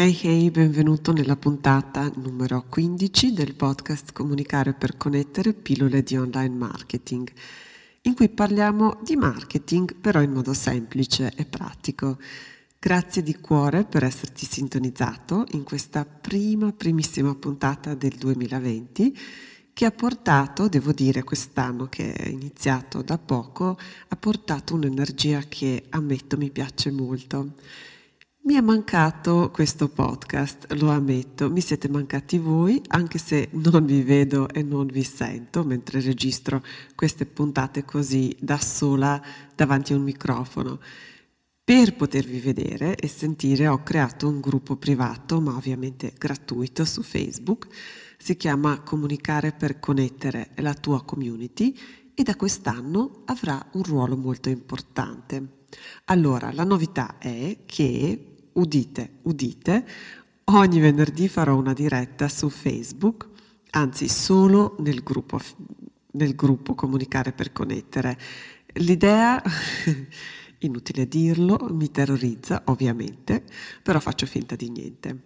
Hey 0.00 0.16
hey, 0.22 0.50
benvenuto 0.52 1.12
nella 1.12 1.34
puntata 1.34 2.08
numero 2.14 2.64
15 2.68 3.32
del 3.32 3.56
podcast 3.56 4.12
Comunicare 4.12 4.72
per 4.72 4.96
connettere 4.96 5.52
pillole 5.52 6.04
di 6.04 6.16
online 6.16 6.54
marketing, 6.54 7.28
in 8.02 8.14
cui 8.14 8.28
parliamo 8.28 9.00
di 9.02 9.16
marketing 9.16 9.96
però 9.96 10.22
in 10.22 10.30
modo 10.30 10.52
semplice 10.52 11.32
e 11.34 11.46
pratico. 11.46 12.16
Grazie 12.78 13.24
di 13.24 13.40
cuore 13.40 13.86
per 13.86 14.04
esserti 14.04 14.46
sintonizzato 14.46 15.46
in 15.54 15.64
questa 15.64 16.04
prima, 16.04 16.72
primissima 16.72 17.34
puntata 17.34 17.96
del 17.96 18.14
2020 18.14 19.18
che 19.72 19.84
ha 19.84 19.90
portato, 19.90 20.68
devo 20.68 20.92
dire 20.92 21.24
quest'anno 21.24 21.88
che 21.88 22.12
è 22.12 22.28
iniziato 22.28 23.02
da 23.02 23.18
poco, 23.18 23.76
ha 24.06 24.14
portato 24.16 24.76
un'energia 24.76 25.40
che 25.48 25.86
ammetto 25.88 26.36
mi 26.36 26.52
piace 26.52 26.92
molto. 26.92 27.54
Mi 28.48 28.54
è 28.54 28.62
mancato 28.62 29.50
questo 29.52 29.90
podcast, 29.90 30.72
lo 30.72 30.88
ammetto, 30.88 31.50
mi 31.50 31.60
siete 31.60 31.86
mancati 31.90 32.38
voi, 32.38 32.80
anche 32.86 33.18
se 33.18 33.50
non 33.50 33.84
vi 33.84 34.00
vedo 34.02 34.48
e 34.48 34.62
non 34.62 34.86
vi 34.86 35.02
sento 35.02 35.64
mentre 35.64 36.00
registro 36.00 36.64
queste 36.94 37.26
puntate 37.26 37.84
così 37.84 38.34
da 38.40 38.56
sola 38.56 39.22
davanti 39.54 39.92
a 39.92 39.96
un 39.96 40.02
microfono. 40.02 40.80
Per 41.62 41.94
potervi 41.94 42.40
vedere 42.40 42.96
e 42.96 43.06
sentire 43.06 43.68
ho 43.68 43.82
creato 43.82 44.26
un 44.26 44.40
gruppo 44.40 44.76
privato, 44.76 45.42
ma 45.42 45.54
ovviamente 45.54 46.14
gratuito, 46.16 46.86
su 46.86 47.02
Facebook. 47.02 47.66
Si 48.16 48.34
chiama 48.38 48.80
Comunicare 48.80 49.52
per 49.52 49.78
connettere 49.78 50.52
la 50.54 50.72
tua 50.72 51.04
community 51.04 51.76
e 52.14 52.22
da 52.22 52.34
quest'anno 52.34 53.24
avrà 53.26 53.62
un 53.72 53.82
ruolo 53.82 54.16
molto 54.16 54.48
importante. 54.48 55.66
Allora, 56.06 56.50
la 56.50 56.64
novità 56.64 57.18
è 57.18 57.58
che 57.66 58.36
udite, 58.54 59.18
udite, 59.22 59.86
ogni 60.44 60.80
venerdì 60.80 61.28
farò 61.28 61.56
una 61.56 61.72
diretta 61.72 62.28
su 62.28 62.48
Facebook, 62.48 63.28
anzi 63.70 64.08
solo 64.08 64.76
nel 64.80 65.02
gruppo, 65.02 65.40
nel 66.12 66.34
gruppo 66.34 66.74
Comunicare 66.74 67.32
per 67.32 67.52
Connettere. 67.52 68.18
L'idea, 68.74 69.42
inutile 70.60 71.06
dirlo, 71.08 71.68
mi 71.70 71.90
terrorizza 71.90 72.62
ovviamente, 72.66 73.44
però 73.82 74.00
faccio 74.00 74.26
finta 74.26 74.56
di 74.56 74.70
niente. 74.70 75.22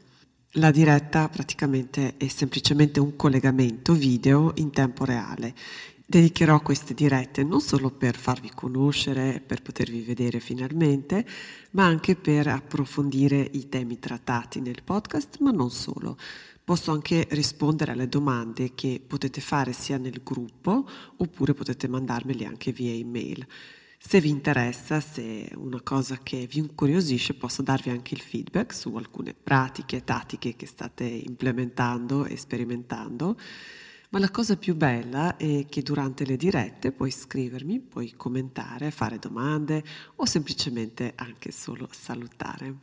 La 0.57 0.71
diretta 0.71 1.31
praticamente 1.31 2.19
è 2.19 2.29
semplicemente 2.29 3.01
un 3.01 3.17
collegamento 3.17 3.95
video 3.95 4.53
in 4.57 4.71
tempo 4.71 5.07
reale. 5.07 5.55
Dedicherò 6.13 6.61
queste 6.61 6.93
dirette 6.93 7.43
non 7.43 7.63
solo 7.63 7.91
per 7.91 8.17
farvi 8.17 8.51
conoscere, 8.55 9.41
per 9.41 9.63
potervi 9.63 10.03
vedere 10.03 10.41
finalmente, 10.41 11.27
ma 11.71 11.87
anche 11.87 12.17
per 12.17 12.49
approfondire 12.49 13.41
i 13.53 13.71
temi 13.71 13.99
trattati 13.99 14.61
nel 14.61 14.83
podcast, 14.85 15.39
ma 15.39 15.53
non 15.53 15.71
solo. 15.71 16.19
Posso 16.63 16.93
anche 16.93 17.27
rispondere 17.31 17.93
alle 17.93 18.11
domande 18.11 18.75
che 18.75 19.01
potete 19.05 19.41
fare 19.41 19.73
sia 19.73 19.97
nel 19.97 20.21
gruppo 20.23 20.87
oppure 21.17 21.55
potete 21.55 21.89
mandarmeli 21.89 22.45
anche 22.45 22.73
via 22.73 22.93
email. 22.93 23.47
Se 23.99 24.21
vi 24.21 24.29
interessa, 24.29 25.01
se 25.01 25.47
è 25.47 25.55
una 25.55 25.81
cosa 25.81 26.19
che 26.23 26.47
vi 26.47 26.59
incuriosisce, 26.59 27.33
posso 27.33 27.63
darvi 27.63 27.89
anche 27.89 28.13
il 28.13 28.21
feedback 28.21 28.75
su 28.75 28.95
alcune 28.97 29.33
pratiche 29.33 29.97
e 29.97 30.05
tattiche 30.05 30.57
che 30.57 30.67
state 30.67 31.05
implementando 31.05 32.27
e 32.27 32.37
sperimentando 32.37 33.35
ma 34.13 34.19
la 34.19 34.31
cosa 34.31 34.57
più 34.59 34.75
bella 34.75 35.39
è 35.39 35.65
che 35.71 35.81
durante 35.81 36.27
le 36.27 36.37
dirette 36.37 36.93
puoi 36.93 37.11
scrivermi, 37.11 37.81
puoi 37.81 38.13
commentare, 38.15 38.91
fare 38.91 39.19
domande 39.19 39.83
o 40.17 40.27
semplicemente 40.27 41.15
anche 41.17 41.51
solo 41.51 41.89
salutare. 41.91 42.75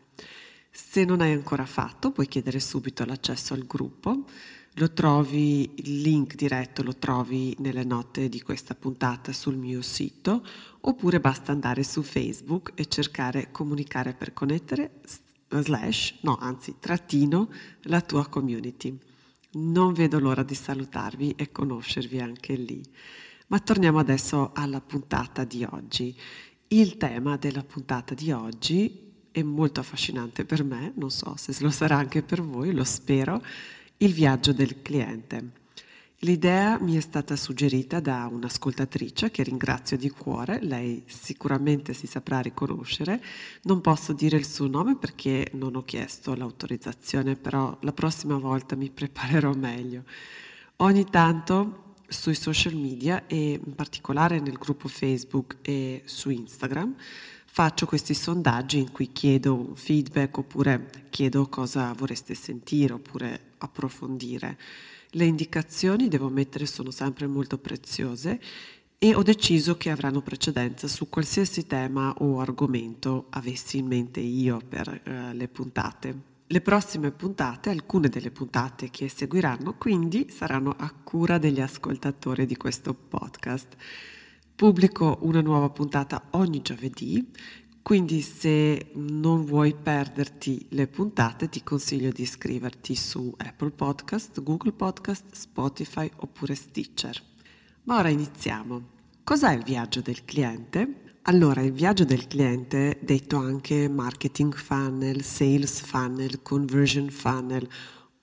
Se 0.72 1.06
non 1.06 1.22
hai 1.22 1.32
ancora 1.32 1.68
fatto, 1.68 2.12
puoi 2.12 2.28
chiedere 2.28 2.60
subito 2.60 3.06
l'accesso 3.06 3.54
al 3.54 3.68
gruppo. 3.68 4.26
Lo 4.74 4.92
trovi, 4.92 5.72
il 5.76 6.02
link 6.02 6.34
diretto 6.34 6.82
lo 6.82 6.96
trovi 6.96 7.56
nelle 7.60 7.84
note 7.84 8.28
di 8.28 8.42
questa 8.42 8.74
puntata 8.74 9.32
sul 9.32 9.56
mio 9.56 9.84
sito, 9.84 10.44
oppure 10.82 11.20
basta 11.20 11.52
andare 11.52 11.84
su 11.84 12.02
Facebook 12.02 12.72
e 12.74 12.88
cercare 12.88 13.52
comunicare 13.52 14.14
per 14.14 14.34
connettere 14.34 15.02
slash, 15.48 16.16
no, 16.22 16.38
anzi, 16.38 16.78
trattino 16.80 17.52
la 17.82 18.02
tua 18.02 18.28
community. 18.28 18.98
Non 19.52 19.94
vedo 19.94 20.20
l'ora 20.20 20.44
di 20.44 20.54
salutarvi 20.54 21.34
e 21.36 21.52
conoscervi 21.52 22.20
anche 22.20 22.56
lì. 22.56 22.84
Ma 23.48 23.60
torniamo 23.60 23.98
adesso 23.98 24.52
alla 24.54 24.80
puntata 24.80 25.44
di 25.44 25.64
oggi. 25.64 26.16
Il 26.68 26.98
tema 26.98 27.36
della 27.36 27.64
puntata 27.64 28.14
di 28.14 28.32
oggi 28.32 29.08
è 29.32 29.42
molto 29.42 29.80
affascinante 29.80 30.46
per 30.46 30.64
me, 30.64 30.94
non 30.96 31.10
so 31.10 31.34
se 31.36 31.56
lo 31.62 31.72
sarà 31.72 31.98
anche 31.98 32.22
per 32.22 32.44
voi, 32.44 32.74
lo 32.74 32.84
spero, 32.84 33.44
il 33.98 34.14
viaggio 34.14 34.54
del 34.54 34.84
cliente. 34.84 35.59
L'idea 36.24 36.78
mi 36.82 36.98
è 36.98 37.00
stata 37.00 37.38
suggerita 37.38 38.02
da 38.02 38.28
un'ascoltatrice 38.30 39.32
che 39.32 39.42
ringrazio 39.42 39.96
di 39.96 40.10
cuore, 40.10 40.60
lei 40.62 41.04
sicuramente 41.08 41.94
si 41.94 42.08
saprà 42.08 42.42
riconoscere. 42.42 43.24
Non 43.62 43.80
posso 43.80 44.12
dire 44.12 44.36
il 44.36 44.46
suo 44.46 44.68
nome 44.68 44.98
perché 44.98 45.50
non 45.54 45.78
ho 45.78 45.84
chiesto 45.86 46.36
l'autorizzazione, 46.36 47.38
però 47.38 47.78
la 47.84 47.94
prossima 47.94 48.38
volta 48.38 48.76
mi 48.76 48.90
preparerò 48.90 49.54
meglio. 49.54 50.04
Ogni 50.78 51.06
tanto 51.10 51.96
sui 52.06 52.36
social 52.36 52.76
media 52.76 53.26
e 53.26 53.54
in 53.54 53.74
particolare 53.74 54.42
nel 54.42 54.58
gruppo 54.58 54.90
Facebook 54.90 55.60
e 55.62 56.02
su 56.04 56.30
Instagram 56.32 56.96
faccio 57.46 57.86
questi 57.86 58.14
sondaggi 58.14 58.78
in 58.80 58.92
cui 58.92 59.14
chiedo 59.14 59.72
feedback 59.74 60.38
oppure 60.40 60.90
chiedo 61.10 61.48
cosa 61.48 61.94
vorreste 61.94 62.34
sentire 62.34 62.92
oppure 62.92 63.54
approfondire. 63.60 64.58
Le 65.14 65.26
indicazioni, 65.26 66.08
devo 66.08 66.30
mettere, 66.30 66.68
sono 66.68 66.92
sempre 66.92 67.26
molto 67.26 67.58
preziose 67.58 68.40
e 69.00 69.16
ho 69.16 69.24
deciso 69.24 69.76
che 69.76 69.90
avranno 69.90 70.22
precedenza 70.22 70.88
su 70.88 71.10
qualsiasi 71.10 71.66
tema 71.66 72.14
o 72.20 72.40
argomento 72.42 73.26
avessi 73.30 73.78
in 73.78 73.88
mente 73.88 74.20
io 74.20 74.60
per 74.68 74.88
uh, 74.88 75.36
le 75.36 75.48
puntate. 75.48 76.22
Le 76.46 76.62
prossime 76.62 77.12
puntate, 77.12 77.72
alcune 77.72 78.10
delle 78.10 78.30
puntate 78.30 78.92
che 78.92 79.10
seguiranno, 79.10 79.76
quindi 79.76 80.30
saranno 80.30 80.76
a 80.78 80.92
cura 80.92 81.40
degli 81.40 81.62
ascoltatori 81.62 82.46
di 82.46 82.58
questo 82.58 82.94
podcast. 82.94 83.76
Pubblico 84.56 85.20
una 85.22 85.42
nuova 85.42 85.70
puntata 85.70 86.28
ogni 86.32 86.62
giovedì 86.62 87.32
quindi 87.82 88.22
se 88.22 88.92
non 88.94 89.46
vuoi 89.46 89.74
perderti 89.74 90.68
le 90.70 90.88
puntate 90.88 91.50
ti 91.50 91.64
consiglio 91.64 92.12
di 92.12 92.22
iscriverti 92.22 92.96
su 92.96 93.34
Apple 93.38 93.72
Podcast, 93.72 94.42
Google 94.44 94.74
Podcast, 94.74 95.34
Spotify 95.34 96.10
oppure 96.18 96.56
Stitcher. 96.56 97.20
Ma 97.84 97.98
ora 97.98 98.10
iniziamo. 98.10 98.98
Cos'è 99.24 99.54
il 99.54 99.64
viaggio 99.64 100.02
del 100.02 100.24
cliente? 100.26 101.18
Allora, 101.24 101.62
il 101.62 101.72
viaggio 101.72 102.06
del 102.06 102.28
cliente, 102.28 102.98
detto 103.02 103.38
anche 103.38 103.88
marketing 103.88 104.56
funnel, 104.56 105.24
sales 105.24 105.82
funnel, 105.82 106.42
conversion 106.42 107.10
funnel 107.10 107.68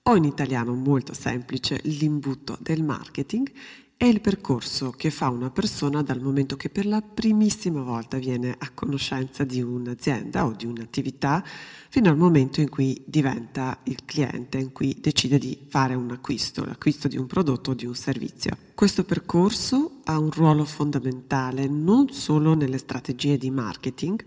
o 0.03 0.15
in 0.15 0.23
italiano 0.23 0.73
molto 0.73 1.13
semplice 1.13 1.79
l'imbuto 1.83 2.57
del 2.61 2.83
marketing, 2.83 3.51
è 3.97 4.05
il 4.05 4.21
percorso 4.21 4.91
che 4.91 5.09
fa 5.09 5.27
una 5.29 5.49
persona 5.49 6.03
dal 6.03 6.21
momento 6.21 6.55
che 6.55 6.69
per 6.69 6.85
la 6.85 7.01
primissima 7.01 7.81
volta 7.81 8.19
viene 8.19 8.55
a 8.55 8.69
conoscenza 8.69 9.43
di 9.43 9.59
un'azienda 9.59 10.45
o 10.45 10.51
di 10.51 10.67
un'attività 10.67 11.43
fino 11.89 12.07
al 12.07 12.15
momento 12.15 12.61
in 12.61 12.69
cui 12.69 13.01
diventa 13.07 13.79
il 13.85 14.05
cliente, 14.05 14.59
in 14.59 14.71
cui 14.71 14.95
decide 15.01 15.39
di 15.39 15.57
fare 15.67 15.95
un 15.95 16.11
acquisto, 16.11 16.63
l'acquisto 16.63 17.07
di 17.07 17.17
un 17.17 17.25
prodotto 17.25 17.71
o 17.71 17.73
di 17.73 17.87
un 17.87 17.95
servizio. 17.95 18.55
Questo 18.75 19.03
percorso 19.03 20.01
ha 20.03 20.19
un 20.19 20.29
ruolo 20.29 20.63
fondamentale 20.63 21.67
non 21.67 22.11
solo 22.11 22.53
nelle 22.53 22.77
strategie 22.77 23.35
di 23.39 23.49
marketing, 23.49 24.23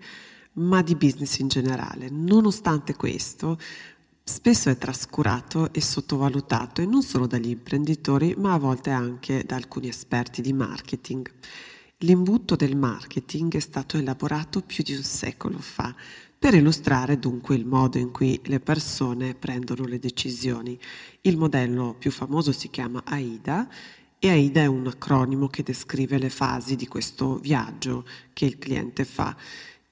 ma 0.55 0.83
di 0.83 0.97
business 0.97 1.39
in 1.39 1.47
generale. 1.47 2.09
Nonostante 2.11 2.97
questo, 2.97 3.57
spesso 4.31 4.71
è 4.71 4.79
trascurato 4.79 5.73
e 5.73 5.81
sottovalutato 5.81 6.81
e 6.81 6.87
non 6.87 7.03
solo 7.03 7.27
dagli 7.27 7.49
imprenditori 7.49 8.37
ma 8.39 8.53
a 8.53 8.59
volte 8.59 8.91
anche 8.91 9.43
da 9.45 9.57
alcuni 9.57 9.89
esperti 9.89 10.41
di 10.41 10.53
marketing. 10.53 11.29
L'imbuto 11.99 12.55
del 12.55 12.77
marketing 12.77 13.57
è 13.57 13.59
stato 13.59 13.99
elaborato 13.99 14.61
più 14.63 14.85
di 14.85 14.95
un 14.95 15.03
secolo 15.03 15.59
fa 15.59 15.93
per 16.39 16.55
illustrare 16.55 17.19
dunque 17.19 17.57
il 17.57 17.67
modo 17.67 17.99
in 17.99 18.13
cui 18.13 18.41
le 18.45 18.61
persone 18.61 19.35
prendono 19.35 19.85
le 19.85 19.99
decisioni. 19.99 20.79
Il 21.23 21.37
modello 21.37 21.97
più 21.99 22.13
famoso 22.13 22.53
si 22.53 22.71
chiama 22.71 23.03
AIDA 23.05 23.69
e 24.21 24.31
AIDA 24.31 24.61
è 24.61 24.67
un 24.67 24.87
acronimo 24.87 25.49
che 25.49 25.65
descrive 25.65 26.19
le 26.19 26.31
fasi 26.31 26.77
di 26.77 26.87
questo 26.87 27.37
viaggio 27.39 28.07
che 28.33 28.45
il 28.45 28.59
cliente 28.59 29.05
fa. 29.05 29.37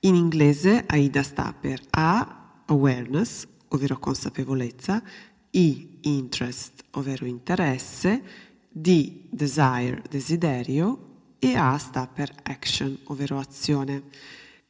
In 0.00 0.14
inglese 0.14 0.84
AIDA 0.86 1.24
sta 1.24 1.52
per 1.52 1.82
A, 1.90 2.62
awareness, 2.66 3.46
ovvero 3.68 3.98
consapevolezza, 3.98 5.02
I, 5.50 5.98
interest, 6.02 6.84
ovvero 6.92 7.24
interesse, 7.26 8.22
D, 8.68 9.28
desire, 9.30 10.02
desiderio 10.08 11.06
e 11.38 11.56
A 11.56 11.76
sta 11.78 12.06
per 12.06 12.32
action, 12.42 12.98
ovvero 13.04 13.38
azione. 13.38 14.02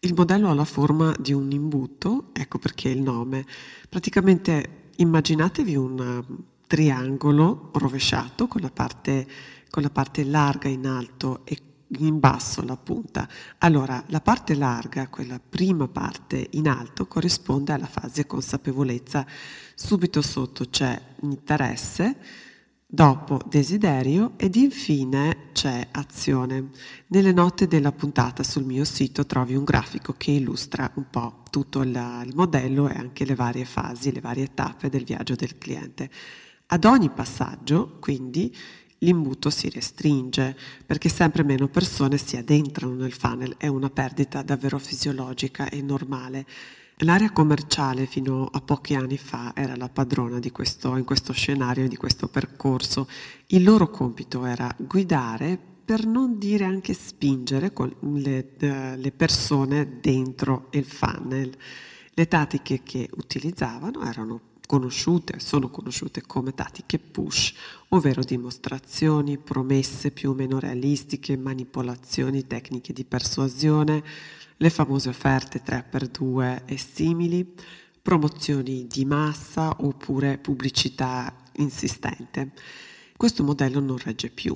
Il 0.00 0.14
modello 0.14 0.48
ha 0.48 0.54
la 0.54 0.64
forma 0.64 1.14
di 1.18 1.32
un 1.32 1.50
imbuto, 1.50 2.30
ecco 2.32 2.58
perché 2.58 2.88
il 2.88 3.02
nome. 3.02 3.44
Praticamente 3.88 4.90
immaginatevi 4.96 5.76
un 5.76 6.24
triangolo 6.66 7.70
rovesciato 7.72 8.46
con 8.46 8.60
la 8.60 8.70
parte, 8.70 9.26
con 9.70 9.82
la 9.82 9.90
parte 9.90 10.22
larga 10.24 10.68
in 10.68 10.86
alto 10.86 11.40
e 11.44 11.67
in 11.98 12.18
basso 12.18 12.64
la 12.64 12.76
punta. 12.76 13.28
Allora, 13.58 14.02
la 14.08 14.20
parte 14.20 14.54
larga, 14.54 15.08
quella 15.08 15.40
prima 15.40 15.88
parte 15.88 16.48
in 16.52 16.68
alto, 16.68 17.06
corrisponde 17.06 17.72
alla 17.72 17.86
fase 17.86 18.26
consapevolezza. 18.26 19.26
Subito 19.74 20.22
sotto 20.22 20.66
c'è 20.68 21.00
interesse, 21.22 22.16
dopo 22.90 23.38
desiderio 23.46 24.32
ed 24.36 24.56
infine 24.56 25.50
c'è 25.52 25.88
azione. 25.90 26.70
Nelle 27.08 27.32
note 27.32 27.66
della 27.66 27.92
puntata 27.92 28.42
sul 28.42 28.64
mio 28.64 28.84
sito 28.84 29.26
trovi 29.26 29.54
un 29.54 29.64
grafico 29.64 30.14
che 30.16 30.30
illustra 30.30 30.90
un 30.94 31.04
po' 31.10 31.42
tutto 31.50 31.82
il, 31.82 32.22
il 32.24 32.34
modello 32.34 32.88
e 32.88 32.94
anche 32.94 33.24
le 33.24 33.34
varie 33.34 33.64
fasi, 33.64 34.12
le 34.12 34.20
varie 34.20 34.52
tappe 34.54 34.88
del 34.88 35.04
viaggio 35.04 35.34
del 35.34 35.58
cliente. 35.58 36.10
Ad 36.70 36.84
ogni 36.84 37.08
passaggio, 37.08 37.96
quindi, 37.98 38.54
l'imbuto 38.98 39.50
si 39.50 39.68
restringe 39.68 40.56
perché 40.84 41.08
sempre 41.08 41.44
meno 41.44 41.68
persone 41.68 42.16
si 42.16 42.36
addentrano 42.36 42.94
nel 42.94 43.12
funnel, 43.12 43.56
è 43.56 43.66
una 43.66 43.90
perdita 43.90 44.42
davvero 44.42 44.78
fisiologica 44.78 45.68
e 45.68 45.82
normale. 45.82 46.46
L'area 47.02 47.30
commerciale 47.30 48.06
fino 48.06 48.48
a 48.50 48.60
pochi 48.60 48.94
anni 48.94 49.18
fa 49.18 49.52
era 49.54 49.76
la 49.76 49.88
padrona 49.88 50.40
di 50.40 50.50
questo, 50.50 50.96
in 50.96 51.04
questo 51.04 51.32
scenario, 51.32 51.86
di 51.86 51.94
questo 51.94 52.26
percorso. 52.26 53.08
Il 53.48 53.62
loro 53.62 53.88
compito 53.88 54.44
era 54.44 54.74
guidare, 54.76 55.58
per 55.84 56.04
non 56.04 56.38
dire 56.38 56.64
anche 56.64 56.92
spingere 56.92 57.72
le, 58.00 58.50
le 58.58 59.12
persone 59.12 60.00
dentro 60.00 60.66
il 60.72 60.84
funnel. 60.84 61.56
Le 62.12 62.26
tattiche 62.26 62.82
che 62.82 63.08
utilizzavano 63.14 64.02
erano 64.02 64.40
conosciute, 64.68 65.40
sono 65.40 65.70
conosciute 65.70 66.20
come 66.26 66.52
tattiche 66.54 66.98
push, 66.98 67.54
ovvero 67.88 68.22
dimostrazioni, 68.22 69.38
promesse 69.38 70.10
più 70.10 70.30
o 70.30 70.34
meno 70.34 70.58
realistiche, 70.58 71.38
manipolazioni, 71.38 72.46
tecniche 72.46 72.92
di 72.92 73.06
persuasione, 73.06 74.04
le 74.58 74.70
famose 74.70 75.08
offerte 75.08 75.62
3x2 75.64 76.64
e 76.66 76.76
simili, 76.76 77.54
promozioni 78.02 78.86
di 78.86 79.06
massa 79.06 79.74
oppure 79.80 80.36
pubblicità 80.36 81.34
insistente. 81.56 82.52
Questo 83.16 83.42
modello 83.42 83.80
non 83.80 83.96
regge 83.96 84.28
più 84.28 84.54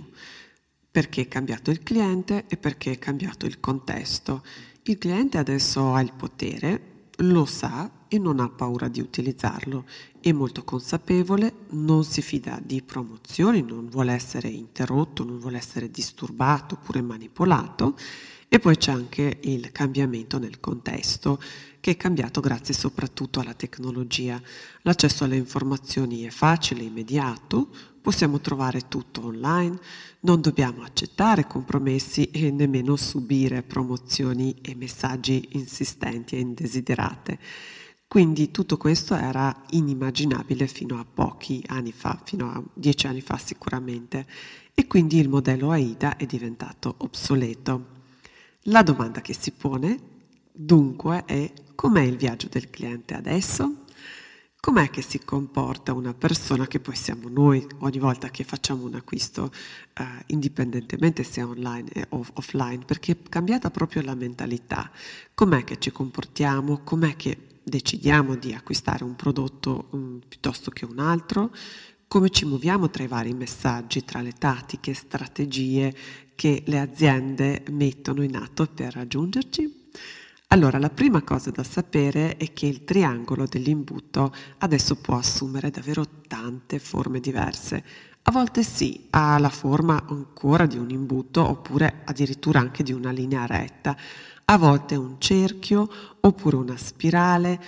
perché 0.91 1.23
è 1.23 1.29
cambiato 1.29 1.71
il 1.71 1.83
cliente 1.83 2.45
e 2.49 2.59
perché 2.59 2.93
è 2.93 2.99
cambiato 2.99 3.47
il 3.47 3.61
contesto. 3.61 4.45
Il 4.83 4.99
cliente 4.99 5.39
adesso 5.39 5.95
ha 5.95 6.03
il 6.03 6.13
potere, 6.13 6.92
lo 7.23 7.45
sa 7.45 7.91
e 8.09 8.19
non 8.19 8.41
ha 8.41 8.49
paura 8.49 8.89
di 8.89 9.01
utilizzarlo. 9.01 9.85
È 10.21 10.31
molto 10.33 10.65
consapevole, 10.65 11.53
non 11.71 12.05
si 12.05 12.21
fida 12.21 12.61
di 12.63 12.83
promozioni, 12.83 13.63
non 13.63 13.89
vuole 13.89 14.13
essere 14.13 14.49
interrotto, 14.49 15.25
non 15.25 15.39
vuole 15.39 15.57
essere 15.57 15.91
disturbato 15.91 16.75
oppure 16.75 17.01
manipolato. 17.01 17.97
E 18.55 18.59
poi 18.59 18.77
c'è 18.77 18.93
anche 18.93 19.39
il 19.45 19.73
cambiamento 19.73 20.39
nel 20.39 20.61
contesto, 20.61 21.41
che 21.81 21.93
è 21.93 21.97
cambiato 21.97 22.43
grazie 22.43 22.75
soprattutto 22.75 23.41
alla 23.41 23.55
tecnologia. 23.55 24.39
L'accesso 24.83 25.25
alle 25.25 25.37
informazioni 25.37 26.25
è 26.25 26.29
facile, 26.29 26.83
immediato, 26.83 27.71
possiamo 28.03 28.41
trovare 28.41 28.89
tutto 28.89 29.25
online, 29.25 29.79
non 30.21 30.43
dobbiamo 30.43 30.83
accettare 30.83 31.47
compromessi 31.47 32.25
e 32.25 32.51
nemmeno 32.51 32.95
subire 32.97 33.63
promozioni 33.63 34.55
e 34.61 34.75
messaggi 34.75 35.49
insistenti 35.53 36.37
e 36.37 36.41
indesiderate. 36.41 37.39
Quindi 38.07 38.51
tutto 38.51 38.77
questo 38.77 39.15
era 39.15 39.63
inimmaginabile 39.71 40.67
fino 40.67 40.99
a 40.99 41.07
pochi 41.07 41.65
anni 41.69 41.93
fa, 41.93 42.21
fino 42.23 42.51
a 42.51 42.63
dieci 42.75 43.07
anni 43.07 43.23
fa 43.23 43.39
sicuramente, 43.39 44.27
e 44.75 44.87
quindi 44.87 45.17
il 45.17 45.31
modello 45.31 45.71
AIDA 45.71 46.19
è 46.19 46.27
diventato 46.27 46.97
obsoleto. 46.99 47.92
La 48.67 48.83
domanda 48.85 49.21
che 49.21 49.35
si 49.35 49.51
pone 49.51 49.99
dunque 50.53 51.25
è 51.25 51.53
com'è 51.75 52.03
il 52.03 52.17
viaggio 52.17 52.47
del 52.49 52.71
cliente 52.71 53.15
adesso? 53.15 53.79
Com'è 54.61 54.89
che 54.89 55.03
si 55.03 55.19
comporta 55.19 55.93
una 55.93 56.15
persona 56.15 56.69
che 56.69 56.79
poi 56.79 56.95
siamo 56.95 57.29
noi 57.29 57.67
ogni 57.81 57.99
volta 57.99 58.31
che 58.31 58.45
facciamo 58.45 58.85
un 58.85 58.95
acquisto, 58.95 59.51
uh, 59.99 60.05
indipendentemente 60.27 61.25
sia 61.25 61.45
online 61.45 62.07
o 62.11 62.25
offline, 62.35 62.85
perché 62.85 63.13
è 63.13 63.17
cambiata 63.29 63.73
proprio 63.73 64.03
la 64.03 64.15
mentalità. 64.15 64.89
Com'è 65.35 65.65
che 65.65 65.81
ci 65.81 65.91
comportiamo? 65.91 66.83
Com'è 66.85 67.17
che 67.17 67.37
decidiamo 67.65 68.37
di 68.37 68.53
acquistare 68.55 69.03
un 69.03 69.17
prodotto 69.17 69.89
um, 69.91 70.21
piuttosto 70.29 70.71
che 70.71 70.85
un 70.85 71.01
altro? 71.01 71.51
Come 72.07 72.31
ci 72.31 72.45
muoviamo 72.45 72.91
tra 72.91 73.03
i 73.03 73.09
vari 73.09 73.35
messaggi, 73.35 74.05
tra 74.05 74.21
le 74.21 74.33
tattiche, 74.33 74.95
strategie 74.95 75.93
che 76.35 76.63
le 76.67 76.79
aziende 76.79 77.63
mettono 77.71 78.23
in 78.23 78.37
atto 78.37 78.67
per 78.67 78.95
raggiungerci? 78.95 79.81
Allora, 80.49 80.79
la 80.79 80.91
prima 80.91 81.23
cosa 81.23 81.51
da 81.51 81.65
sapere 81.65 82.37
è 82.37 82.53
che 82.53 82.67
il 82.67 82.85
triangolo 82.85 83.47
dell'imbuto 83.47 84.35
adesso 84.59 84.97
può 84.97 85.17
assumere 85.17 85.71
davvero 85.71 86.05
tante 86.29 86.79
forme 86.79 87.21
diverse. 87.21 87.83
A 88.25 88.31
volte 88.31 88.63
sì, 88.63 89.07
ha 89.11 89.39
la 89.39 89.49
forma 89.49 90.05
ancora 90.07 90.67
di 90.67 90.77
un 90.77 90.91
imbuto 90.91 91.49
oppure 91.49 92.03
addirittura 92.05 92.61
anche 92.61 92.83
di 92.83 92.93
una 92.93 93.11
linea 93.11 93.47
retta. 93.47 93.97
A 94.45 94.59
volte 94.59 94.95
un 94.95 95.17
cerchio 95.19 95.89
oppure 96.21 96.57
una 96.57 96.77
spirale. 96.77 97.61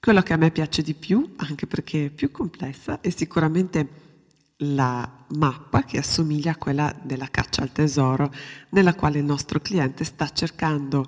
Quello 0.00 0.22
che 0.22 0.32
a 0.32 0.36
me 0.36 0.52
piace 0.52 0.82
di 0.82 0.94
più, 0.94 1.34
anche 1.36 1.66
perché 1.66 2.06
è 2.06 2.10
più 2.10 2.30
complessa, 2.30 3.00
è 3.00 3.10
sicuramente 3.10 4.07
la 4.62 5.08
mappa 5.28 5.84
che 5.84 5.98
assomiglia 5.98 6.52
a 6.52 6.56
quella 6.56 6.94
della 7.02 7.28
caccia 7.28 7.62
al 7.62 7.72
tesoro, 7.72 8.32
nella 8.70 8.94
quale 8.94 9.18
il 9.18 9.24
nostro 9.24 9.60
cliente 9.60 10.04
sta 10.04 10.28
cercando 10.30 11.06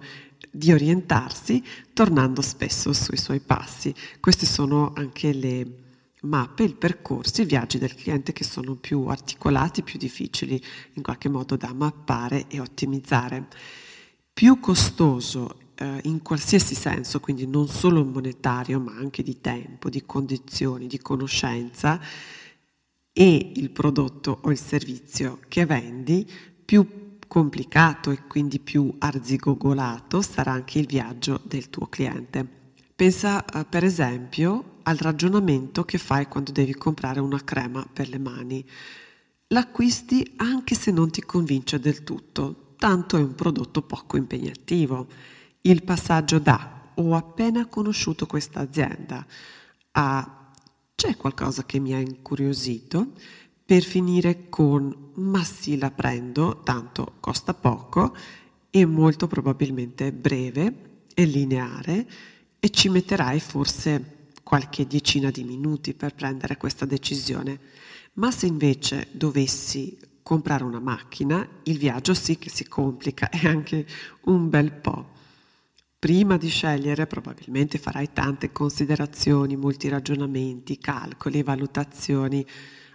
di 0.51 0.73
orientarsi 0.73 1.63
tornando 1.93 2.43
spesso 2.43 2.93
sui 2.93 3.17
suoi 3.17 3.41
passi. 3.41 3.95
Queste 4.21 4.47
sono 4.47 4.93
anche 4.95 5.33
le 5.33 5.79
mappe, 6.23 6.65
i 6.65 6.75
percorsi, 6.75 7.43
i 7.43 7.47
viaggi 7.47 7.79
del 7.79 7.95
cliente 7.95 8.33
che 8.33 8.45
sono 8.45 8.75
più 8.75 9.07
articolati, 9.07 9.83
più 9.83 9.99
difficili 9.99 10.63
in 10.95 11.03
qualche 11.03 11.29
modo 11.29 11.57
da 11.57 11.73
mappare 11.73 12.47
e 12.49 12.61
ottimizzare. 12.61 13.49
Più 14.33 14.61
costoso 14.61 15.59
eh, 15.75 16.01
in 16.05 16.23
qualsiasi 16.23 16.75
senso, 16.75 17.21
quindi 17.21 17.47
non 17.47 17.69
solo 17.69 18.05
monetario, 18.05 18.81
ma 18.81 18.93
anche 18.93 19.23
di 19.23 19.41
tempo, 19.41 19.89
di 19.89 20.05
condizioni, 20.05 20.87
di 20.87 20.99
conoscenza, 20.99 22.01
e 23.13 23.53
il 23.57 23.71
prodotto 23.71 24.41
o 24.43 24.51
il 24.51 24.59
servizio 24.59 25.41
che 25.49 25.67
vendi, 25.67 26.29
più 26.65 27.19
complicato 27.27 28.11
e 28.11 28.27
quindi 28.27 28.59
più 28.59 28.95
arzigogolato 28.99 30.21
sarà 30.21 30.53
anche 30.53 30.79
il 30.79 30.87
viaggio 30.87 31.41
del 31.45 31.71
tuo 31.71 31.87
cliente. 31.87 32.47
Pensa 32.95 33.45
eh, 33.45 33.65
per 33.65 33.85
esempio 33.85 34.79
al 34.83 34.97
ragionamento 34.97 35.85
che 35.85 35.99
fai 35.99 36.27
quando 36.27 36.53
devi 36.53 36.75
comprare 36.75 37.21
una 37.21 37.43
crema 37.43 37.87
per 37.91 38.09
le 38.09 38.19
mani. 38.19 38.65
L'acquisti 39.49 40.35
anche 40.37 40.75
se 40.75 40.91
non 40.91 41.11
ti 41.11 41.23
convince 41.23 41.79
del 41.79 42.03
tutto, 42.03 42.75
tanto 42.77 43.17
è 43.17 43.21
un 43.21 43.35
prodotto 43.35 43.83
poco 43.83 44.17
impegnativo. 44.17 45.07
Il 45.63 45.83
passaggio 45.83 46.39
da 46.39 46.93
ho 46.95 47.15
appena 47.15 47.67
conosciuto 47.67 48.27
questa 48.27 48.61
azienda 48.61 49.25
a 49.93 50.40
c'è 51.01 51.17
qualcosa 51.17 51.65
che 51.65 51.79
mi 51.79 51.95
ha 51.95 51.99
incuriosito 51.99 53.13
per 53.65 53.83
finire 53.83 54.51
con 54.51 55.13
ma 55.15 55.43
sì 55.43 55.79
la 55.79 55.91
prendo, 55.91 56.61
tanto 56.63 57.15
costa 57.21 57.55
poco 57.55 58.15
e 58.69 58.85
molto 58.85 59.27
probabilmente 59.27 60.13
breve 60.13 61.07
e 61.15 61.25
lineare 61.25 62.07
e 62.61 62.69
ci 62.69 62.91
metterai 62.91 63.41
forse 63.41 64.27
qualche 64.43 64.87
decina 64.87 65.31
di 65.31 65.43
minuti 65.43 65.95
per 65.95 66.15
prendere 66.15 66.59
questa 66.59 66.85
decisione. 66.85 67.59
Ma 68.15 68.31
se 68.31 68.45
invece 68.45 69.09
dovessi 69.11 69.97
comprare 70.23 70.65
una 70.65 70.81
macchina, 70.81 71.49
il 71.63 71.79
viaggio 71.79 72.13
sì 72.13 72.37
che 72.37 72.51
si 72.51 72.69
complica 72.69 73.31
e 73.33 73.49
anche 73.49 73.87
un 74.25 74.51
bel 74.51 74.71
po'. 74.71 75.13
Prima 76.01 76.39
di 76.39 76.49
scegliere 76.49 77.07
probabilmente 77.07 77.77
farai 77.77 78.11
tante 78.11 78.53
considerazioni, 78.53 79.55
molti 79.55 79.91
ragionamenti, 79.91 80.79
calcoli, 80.79 81.43
valutazioni 81.43 82.43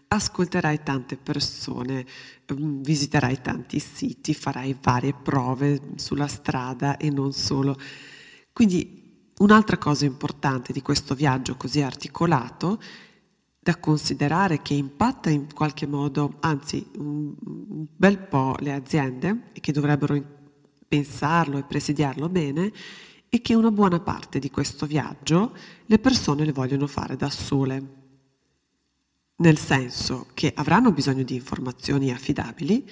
ascolterai 0.07 0.81
tante 0.81 1.15
persone, 1.15 2.03
mm, 2.51 2.81
visiterai 2.81 3.41
tanti 3.41 3.77
siti, 3.77 4.33
farai 4.33 4.75
varie 4.81 5.13
prove 5.13 5.79
sulla 5.97 6.25
strada 6.25 6.97
e 6.97 7.11
non 7.11 7.31
solo. 7.31 7.77
Quindi 8.51 9.31
un'altra 9.37 9.77
cosa 9.77 10.05
importante 10.05 10.73
di 10.73 10.81
questo 10.81 11.13
viaggio 11.13 11.57
così 11.57 11.81
articolato 11.81 12.81
da 13.59 13.77
considerare 13.77 14.63
che 14.63 14.73
impatta 14.73 15.29
in 15.29 15.53
qualche 15.53 15.85
modo, 15.85 16.37
anzi 16.39 16.83
un, 16.97 17.35
bel 17.95 18.17
po' 18.17 18.55
le 18.61 18.73
aziende 18.73 19.51
che 19.53 19.71
dovrebbero 19.71 20.15
pensarlo 20.87 21.57
e 21.57 21.63
presidiarlo 21.63 22.29
bene, 22.29 22.71
è 23.29 23.41
che 23.41 23.53
una 23.53 23.71
buona 23.71 23.99
parte 23.99 24.39
di 24.39 24.49
questo 24.49 24.85
viaggio 24.85 25.55
le 25.85 25.99
persone 25.99 26.45
le 26.45 26.51
vogliono 26.51 26.87
fare 26.87 27.15
da 27.15 27.29
sole 27.29 28.03
nel 29.37 29.57
senso 29.57 30.27
che 30.33 30.53
avranno 30.55 30.91
bisogno 30.91 31.23
di 31.23 31.35
informazioni 31.35 32.11
affidabili, 32.11 32.89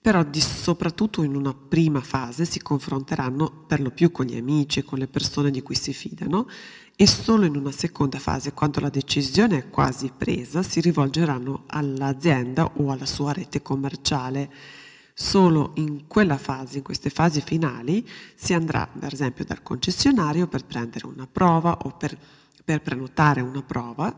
però 0.00 0.22
di, 0.22 0.40
soprattutto 0.40 1.22
in 1.22 1.34
una 1.34 1.54
prima 1.54 2.00
fase 2.00 2.44
si 2.44 2.60
confronteranno 2.60 3.64
per 3.66 3.80
lo 3.80 3.90
più 3.90 4.10
con 4.10 4.26
gli 4.26 4.36
amici 4.36 4.80
e 4.80 4.84
con 4.84 4.98
le 4.98 5.06
persone 5.06 5.50
di 5.50 5.62
cui 5.62 5.74
si 5.74 5.92
fidano 5.92 6.46
e 6.94 7.06
solo 7.06 7.46
in 7.46 7.56
una 7.56 7.70
seconda 7.70 8.18
fase, 8.18 8.52
quando 8.52 8.80
la 8.80 8.90
decisione 8.90 9.58
è 9.58 9.70
quasi 9.70 10.12
presa, 10.16 10.62
si 10.62 10.80
rivolgeranno 10.80 11.64
all'azienda 11.66 12.72
o 12.76 12.90
alla 12.90 13.06
sua 13.06 13.32
rete 13.32 13.62
commerciale. 13.62 14.50
Solo 15.20 15.72
in 15.74 16.06
quella 16.06 16.38
fase, 16.38 16.76
in 16.76 16.84
queste 16.84 17.10
fasi 17.10 17.40
finali, 17.40 18.08
si 18.36 18.54
andrà 18.54 18.86
per 18.86 19.12
esempio 19.12 19.44
dal 19.44 19.64
concessionario 19.64 20.46
per 20.46 20.64
prendere 20.64 21.06
una 21.06 21.26
prova 21.26 21.76
o 21.82 21.90
per, 21.90 22.16
per 22.64 22.82
prenotare 22.82 23.40
una 23.40 23.60
prova 23.60 24.16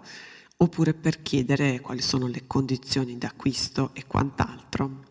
oppure 0.59 0.93
per 0.93 1.23
chiedere 1.23 1.81
quali 1.81 2.03
sono 2.03 2.27
le 2.27 2.47
condizioni 2.47 3.17
d'acquisto 3.17 3.93
e 3.95 4.05
quant'altro. 4.07 5.05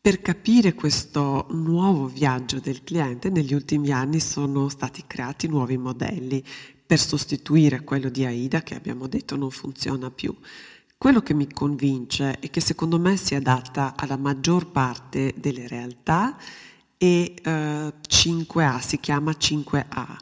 Per 0.00 0.22
capire 0.22 0.74
questo 0.74 1.48
nuovo 1.50 2.06
viaggio 2.06 2.60
del 2.60 2.84
cliente, 2.84 3.30
negli 3.30 3.54
ultimi 3.54 3.90
anni 3.90 4.20
sono 4.20 4.68
stati 4.68 5.02
creati 5.08 5.48
nuovi 5.48 5.76
modelli 5.76 6.40
per 6.86 7.00
sostituire 7.00 7.82
quello 7.82 8.10
di 8.10 8.24
AIDA 8.24 8.62
che 8.62 8.76
abbiamo 8.76 9.08
detto 9.08 9.34
non 9.34 9.50
funziona 9.50 10.08
più. 10.12 10.32
Quello 10.98 11.20
che 11.20 11.32
mi 11.32 11.50
convince 11.50 12.38
e 12.40 12.50
che 12.50 12.60
secondo 12.60 12.98
me 12.98 13.16
si 13.16 13.34
adatta 13.34 13.94
alla 13.96 14.16
maggior 14.16 14.70
parte 14.70 15.32
delle 15.36 15.68
realtà 15.68 16.36
è 16.96 17.04
eh, 17.04 17.34
5A, 17.42 18.80
si 18.80 18.98
chiama 18.98 19.30
5A 19.30 20.16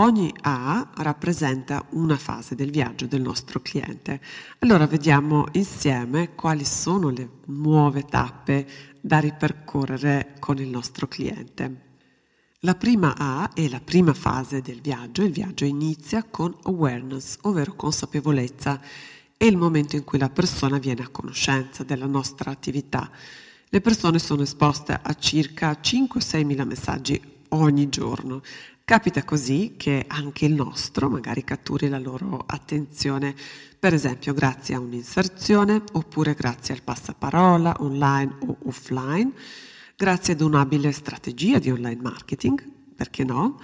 Ogni 0.00 0.32
A 0.42 0.88
rappresenta 0.94 1.84
una 1.90 2.16
fase 2.16 2.54
del 2.54 2.70
viaggio 2.70 3.06
del 3.06 3.20
nostro 3.20 3.60
cliente. 3.60 4.18
Allora 4.60 4.86
vediamo 4.86 5.46
insieme 5.52 6.34
quali 6.34 6.64
sono 6.64 7.10
le 7.10 7.28
nuove 7.46 8.04
tappe 8.04 8.66
da 8.98 9.18
ripercorrere 9.18 10.36
con 10.38 10.56
il 10.56 10.68
nostro 10.68 11.06
cliente. 11.06 11.88
La 12.60 12.76
prima 12.76 13.14
A 13.14 13.50
è 13.52 13.68
la 13.68 13.80
prima 13.80 14.14
fase 14.14 14.62
del 14.62 14.80
viaggio. 14.80 15.22
Il 15.22 15.32
viaggio 15.32 15.66
inizia 15.66 16.24
con 16.24 16.56
awareness, 16.62 17.36
ovvero 17.42 17.74
consapevolezza. 17.74 18.80
È 19.40 19.46
il 19.46 19.56
momento 19.56 19.96
in 19.96 20.04
cui 20.04 20.18
la 20.18 20.28
persona 20.28 20.76
viene 20.76 21.00
a 21.00 21.08
conoscenza 21.08 21.82
della 21.82 22.04
nostra 22.04 22.50
attività. 22.50 23.10
Le 23.70 23.80
persone 23.80 24.18
sono 24.18 24.42
esposte 24.42 24.92
a 25.02 25.14
circa 25.14 25.78
5-6 25.82 26.44
mila 26.44 26.66
messaggi 26.66 27.18
ogni 27.48 27.88
giorno. 27.88 28.42
Capita 28.84 29.24
così 29.24 29.76
che 29.78 30.04
anche 30.06 30.44
il 30.44 30.52
nostro 30.52 31.08
magari 31.08 31.42
catturi 31.42 31.88
la 31.88 31.98
loro 31.98 32.44
attenzione, 32.46 33.34
per 33.78 33.94
esempio 33.94 34.34
grazie 34.34 34.74
a 34.74 34.78
un'inserzione 34.78 35.84
oppure 35.92 36.34
grazie 36.34 36.74
al 36.74 36.82
passaparola 36.82 37.76
online 37.78 38.36
o 38.40 38.58
offline, 38.64 39.32
grazie 39.96 40.34
ad 40.34 40.42
un'abile 40.42 40.92
strategia 40.92 41.58
di 41.58 41.70
online 41.70 42.02
marketing, 42.02 42.62
perché 42.94 43.24
no? 43.24 43.58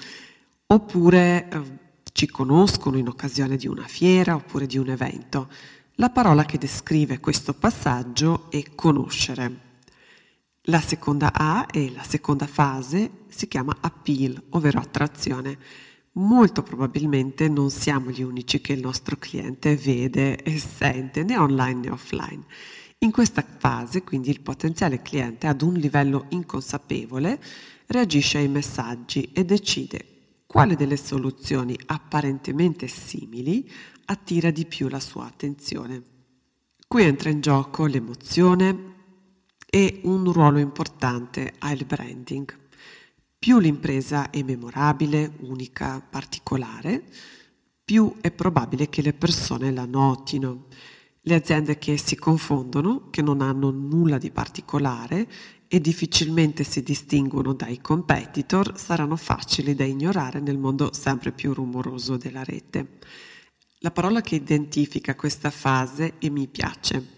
Oppure 0.69 1.49
eh, 1.51 1.86
ci 2.17 2.27
conoscono 2.29 2.97
in 2.97 3.09
occasione 3.09 3.59
di 3.59 3.67
una 3.67 3.87
fiera 3.87 4.35
oppure 4.37 4.67
di 4.67 4.79
un 4.79 4.89
evento. 4.89 5.51
La 5.97 6.09
parola 6.09 6.47
che 6.47 6.57
descrive 6.57 7.21
questo 7.21 7.53
passaggio 7.53 8.51
è 8.51 8.63
conoscere. 8.75 9.65
La 10.69 10.81
seconda 10.81 11.31
A 11.35 11.67
e 11.71 11.93
la 11.95 12.03
seconda 12.03 12.47
fase 12.47 13.25
si 13.29 13.47
chiama 13.49 13.77
appeal, 13.79 14.45
ovvero 14.51 14.79
attrazione. 14.79 15.59
Molto 16.13 16.63
probabilmente 16.63 17.51
non 17.51 17.69
siamo 17.69 18.11
gli 18.11 18.23
unici 18.23 18.63
che 18.63 18.73
il 18.73 18.81
nostro 18.81 19.17
cliente 19.19 19.77
vede 19.77 20.43
e 20.43 20.59
sente 20.59 21.23
né 21.23 21.37
online 21.37 21.81
né 21.81 21.91
offline. 21.91 22.45
In 23.01 23.11
questa 23.11 23.45
fase, 23.59 24.03
quindi, 24.03 24.31
il 24.31 24.41
potenziale 24.41 25.03
cliente 25.03 25.47
ad 25.47 25.61
un 25.61 25.75
livello 25.75 26.25
inconsapevole 26.31 27.39
reagisce 27.89 28.39
ai 28.39 28.49
messaggi 28.49 29.29
e 29.35 29.45
decide 29.45 30.15
quale 30.57 30.75
delle 30.75 30.97
soluzioni 30.97 31.79
apparentemente 31.85 32.89
simili 32.89 33.71
attira 34.07 34.51
di 34.51 34.65
più 34.65 34.89
la 34.89 35.01
sua 35.01 35.27
attenzione. 35.27 36.03
Qui 36.89 37.03
entra 37.03 37.29
in 37.29 37.43
gioco 37.43 37.85
l'emozione, 37.85 38.95
e 39.69 40.01
un 40.05 40.33
ruolo 40.33 40.57
importante 40.57 41.53
ha 41.59 41.73
il 41.73 41.85
branding. 41.85 42.57
Più 43.39 43.59
l'impresa 43.59 44.31
è 44.31 44.43
memorabile, 44.43 45.31
unica, 45.41 46.01
particolare, 46.01 47.05
più 47.85 48.15
è 48.23 48.31
probabile 48.31 48.89
che 48.89 49.03
le 49.03 49.13
persone 49.13 49.71
la 49.71 49.85
notino. 49.85 50.69
Le 51.21 51.35
aziende 51.35 51.77
che 51.77 51.99
si 51.99 52.17
confondono, 52.17 53.11
che 53.11 53.21
non 53.21 53.43
hanno 53.43 53.71
nulla 53.71 54.17
di 54.17 54.31
particolare 54.31 55.29
e 55.69 55.81
difficilmente 55.81 56.65
si 56.65 56.83
distinguono 56.83 57.53
dai 57.53 57.81
competitor, 57.81 58.79
saranno 58.79 59.17
facili 59.17 59.75
da 59.75 59.85
ignorare 59.85 60.41
nel 60.41 60.59
mondo 60.59 60.93
sempre 60.93 61.33
più 61.33 61.53
rumoroso 61.53 62.17
della 62.17 62.45
rete. 62.45 62.99
La 63.81 63.91
parola 63.91 64.21
che 64.21 64.37
identifica 64.37 65.15
questa 65.15 65.51
fase 65.51 66.15
è 66.19 66.29
mi 66.29 66.49
piace 66.49 67.15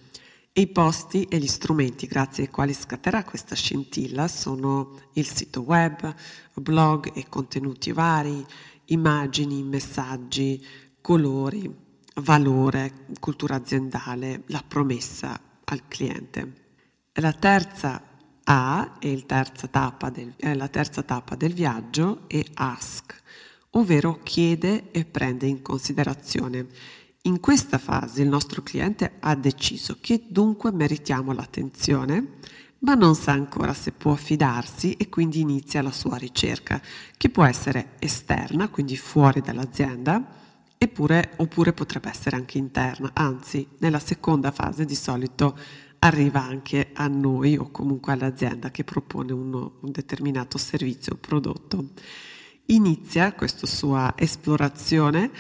i 0.59 0.67
posti 0.67 1.23
e 1.25 1.39
gli 1.39 1.47
strumenti 1.47 2.09
grazie 2.09 2.45
ai 2.45 2.51
quali 2.51 2.73
scatterà 2.73 3.23
questa 3.23 3.55
scintilla 3.55 4.27
sono 4.27 4.99
il 5.13 5.25
sito 5.25 5.61
web, 5.61 6.13
blog 6.55 7.13
e 7.15 7.27
contenuti 7.29 7.93
vari, 7.93 8.45
immagini, 8.87 9.63
messaggi, 9.63 10.61
colori, 11.01 11.73
valore, 12.17 13.07
cultura 13.21 13.55
aziendale, 13.55 14.43
la 14.47 14.65
promessa 14.67 15.41
al 15.63 15.83
cliente. 15.87 16.55
La 17.13 17.33
terza 17.33 18.03
A 18.51 18.97
è, 18.99 19.15
del, 20.11 20.33
è 20.37 20.55
la 20.55 20.69
terza 20.69 21.03
tappa 21.03 21.35
del 21.35 21.53
viaggio 21.53 22.23
è 22.29 22.43
ask, 22.55 23.15
ovvero 23.73 24.21
chiede 24.23 24.91
e 24.91 25.05
prende 25.05 25.47
in 25.47 25.61
considerazione. 25.61 26.67
In 27.23 27.41
questa 27.41 27.77
fase 27.77 28.23
il 28.23 28.29
nostro 28.29 28.63
cliente 28.63 29.17
ha 29.21 29.35
deciso 29.35 29.99
che 30.01 30.25
dunque 30.29 30.73
meritiamo 30.73 31.33
l'attenzione, 31.33 32.37
ma 32.79 32.95
non 32.95 33.15
sa 33.15 33.33
ancora 33.33 33.75
se 33.75 33.93
può 33.93 34.15
fidarsi 34.15 34.95
e 34.95 35.11
quindi 35.11 35.41
inizia 35.41 35.83
la 35.83 35.93
sua 35.93 36.17
ricerca, 36.17 36.81
che 37.19 37.29
può 37.29 37.45
essere 37.45 37.97
esterna, 37.99 38.69
quindi 38.69 38.97
fuori 38.97 39.43
dall'azienda, 39.43 40.25
eppure, 40.79 41.33
oppure 41.37 41.75
potrebbe 41.75 42.09
essere 42.09 42.37
anche 42.37 42.57
interna, 42.57 43.11
anzi 43.13 43.69
nella 43.81 43.99
seconda 43.99 44.53
fase 44.53 44.87
di 44.87 44.95
solito 44.95 45.59
arriva 46.01 46.43
anche 46.43 46.91
a 46.93 47.09
noi 47.09 47.57
o 47.57 47.71
comunque 47.71 48.13
all'azienda 48.13 48.71
che 48.71 48.85
propone 48.85 49.33
uno, 49.33 49.79
un 49.81 49.91
determinato 49.91 50.59
servizio 50.59 51.15
o 51.15 51.19
prodotto. 51.21 51.91
Inizia 52.67 53.33
questa 53.33 53.67
sua 53.67 54.15
esplorazione 54.17 55.31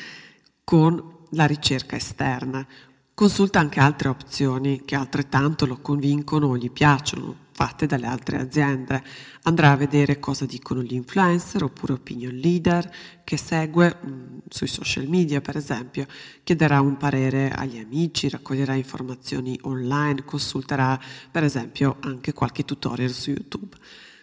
con 0.65 1.17
la 1.31 1.47
ricerca 1.47 1.97
esterna. 1.97 2.67
Consulta 3.15 3.59
anche 3.59 3.81
altre 3.81 4.09
opzioni 4.09 4.85
che 4.85 4.95
altrettanto 4.95 5.67
lo 5.67 5.79
convincono 5.81 6.47
o 6.47 6.57
gli 6.57 6.71
piacciono, 6.71 7.47
fatte 7.59 7.87
dalle 7.87 8.07
altre 8.07 8.39
aziende. 8.39 9.03
Andrà 9.43 9.73
a 9.73 9.77
vedere 9.77 10.21
cosa 10.21 10.47
dicono 10.47 10.81
gli 10.81 10.95
influencer 10.95 11.65
oppure 11.65 11.95
opinion 11.95 12.33
leader 12.33 12.89
che 13.25 13.37
segue 13.37 13.99
mh, 14.01 14.09
mm, 14.09 14.39
sui 14.49 14.69
social 14.69 15.09
media, 15.09 15.41
per 15.41 15.57
esempio. 15.57 16.07
Chiederà 16.45 16.81
un 16.81 16.97
parere 16.97 17.51
agli 17.51 17.81
amici, 17.81 18.29
raccoglierà 18.29 18.75
informazioni 18.75 19.59
online, 19.63 20.25
consulterà 20.25 20.97
per 21.33 21.43
esempio 21.43 21.97
anche 22.03 22.33
qualche 22.33 22.65
tutorial 22.65 23.11
su 23.11 23.31
YouTube. 23.31 23.75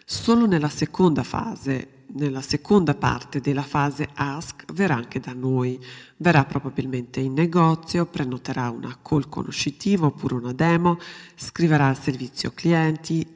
Solo 0.06 0.46
nella 0.46 0.70
seconda 0.70 1.22
fase 1.22 1.95
nella 2.16 2.40
seconda 2.40 2.94
parte 2.94 3.40
della 3.40 3.62
fase 3.62 4.08
ask 4.14 4.64
verrà 4.72 4.94
anche 4.94 5.20
da 5.20 5.32
noi, 5.32 5.78
verrà 6.16 6.44
probabilmente 6.44 7.20
in 7.20 7.34
negozio, 7.34 8.06
prenoterà 8.06 8.70
una 8.70 8.98
call 9.02 9.28
conoscitiva 9.28 10.06
oppure 10.06 10.34
una 10.34 10.52
demo, 10.52 10.98
scriverà 11.34 11.88
al 11.88 12.00
servizio 12.00 12.52
clienti, 12.54 13.26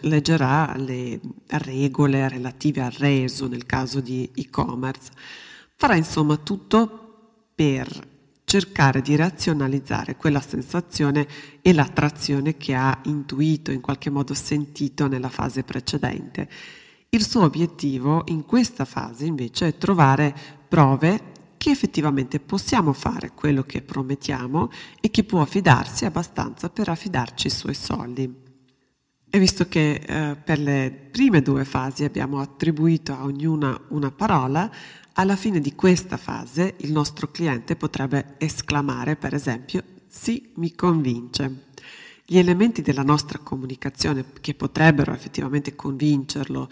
leggerà 0.00 0.74
le 0.76 1.20
regole 1.46 2.28
relative 2.28 2.82
al 2.82 2.92
reso 2.92 3.48
nel 3.48 3.66
caso 3.66 4.00
di 4.00 4.30
e-commerce. 4.34 5.10
Farà 5.74 5.96
insomma 5.96 6.36
tutto 6.36 7.52
per 7.54 8.08
cercare 8.44 9.00
di 9.00 9.14
razionalizzare 9.16 10.16
quella 10.16 10.40
sensazione 10.40 11.26
e 11.62 11.72
l'attrazione 11.72 12.56
che 12.56 12.74
ha 12.74 12.98
intuito, 13.04 13.70
in 13.70 13.80
qualche 13.80 14.10
modo 14.10 14.34
sentito 14.34 15.06
nella 15.06 15.28
fase 15.28 15.62
precedente. 15.62 16.48
Il 17.12 17.26
suo 17.26 17.42
obiettivo 17.42 18.22
in 18.26 18.46
questa 18.46 18.84
fase 18.84 19.26
invece 19.26 19.66
è 19.66 19.76
trovare 19.76 20.32
prove 20.68 21.32
che 21.56 21.70
effettivamente 21.70 22.38
possiamo 22.38 22.92
fare 22.92 23.32
quello 23.34 23.64
che 23.64 23.82
promettiamo 23.82 24.70
e 25.00 25.10
che 25.10 25.24
può 25.24 25.44
fidarsi 25.44 26.04
abbastanza 26.04 26.70
per 26.70 26.88
affidarci 26.88 27.48
i 27.48 27.50
suoi 27.50 27.74
soldi. 27.74 28.32
E 29.28 29.38
visto 29.40 29.66
che 29.66 29.94
eh, 29.94 30.36
per 30.36 30.60
le 30.60 31.08
prime 31.10 31.42
due 31.42 31.64
fasi 31.64 32.04
abbiamo 32.04 32.38
attribuito 32.38 33.12
a 33.12 33.24
ognuna 33.24 33.76
una 33.88 34.12
parola, 34.12 34.70
alla 35.14 35.34
fine 35.34 35.58
di 35.58 35.74
questa 35.74 36.16
fase 36.16 36.76
il 36.78 36.92
nostro 36.92 37.32
cliente 37.32 37.74
potrebbe 37.74 38.36
esclamare, 38.38 39.16
per 39.16 39.34
esempio, 39.34 39.82
sì, 40.06 40.52
mi 40.56 40.76
convince. 40.76 41.69
Gli 42.30 42.38
elementi 42.38 42.80
della 42.80 43.02
nostra 43.02 43.38
comunicazione 43.38 44.24
che 44.40 44.54
potrebbero 44.54 45.12
effettivamente 45.12 45.74
convincerlo 45.74 46.70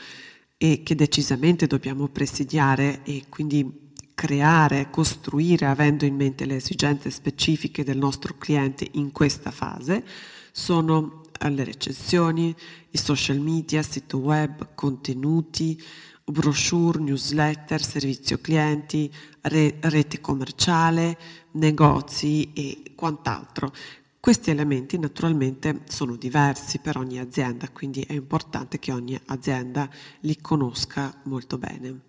e 0.57 0.85
che 0.85 0.95
decisamente 0.95 1.67
dobbiamo 1.67 2.07
presidiare 2.07 3.01
e 3.03 3.25
quindi 3.29 3.91
creare, 4.15 4.89
costruire 4.89 5.67
avendo 5.67 6.05
in 6.05 6.15
mente 6.15 6.45
le 6.45 6.55
esigenze 6.55 7.11
specifiche 7.11 7.83
del 7.83 7.99
nostro 7.99 8.37
cliente 8.39 8.87
in 8.93 9.11
questa 9.11 9.51
fase 9.51 10.05
sono 10.53 11.23
eh, 11.41 11.51
le 11.51 11.65
recensioni, 11.65 12.55
i 12.91 12.97
social 12.97 13.41
media, 13.41 13.83
sito 13.83 14.19
web, 14.19 14.77
contenuti, 14.77 15.83
brochure, 16.25 17.01
newsletter, 17.01 17.83
servizio 17.83 18.39
clienti, 18.41 19.13
re, 19.41 19.75
rete 19.81 20.21
commerciale, 20.21 21.19
negozi 21.51 22.53
e 22.53 22.93
quant'altro. 22.95 23.73
Questi 24.21 24.51
elementi 24.51 24.99
naturalmente 24.99 25.83
sono 25.87 26.17
diversi 26.17 26.81
per 26.81 26.97
ogni 26.97 27.19
azienda, 27.19 27.69
quindi 27.71 28.03
è 28.03 28.13
importante 28.13 28.79
che 28.79 28.93
ogni 28.93 29.19
azienda 29.27 29.89
li 30.21 30.37
conosca 30.41 31.21
molto 31.25 31.57
bene. 31.57 32.01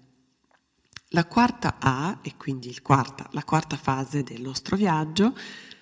La 1.10 1.25
quarta 1.25 1.78
A, 1.80 2.20
e 2.22 2.36
quindi 2.36 2.78
quarta, 2.82 3.28
la 3.32 3.44
quarta 3.44 3.78
fase 3.78 4.24
del 4.24 4.42
nostro 4.42 4.75
viaggio, 4.75 5.36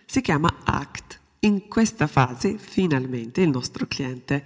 si 0.05 0.21
chiama 0.21 0.53
ACT. 0.63 1.19
In 1.39 1.67
questa 1.67 2.07
fase 2.07 2.57
finalmente 2.57 3.41
il 3.41 3.49
nostro 3.49 3.87
cliente 3.87 4.45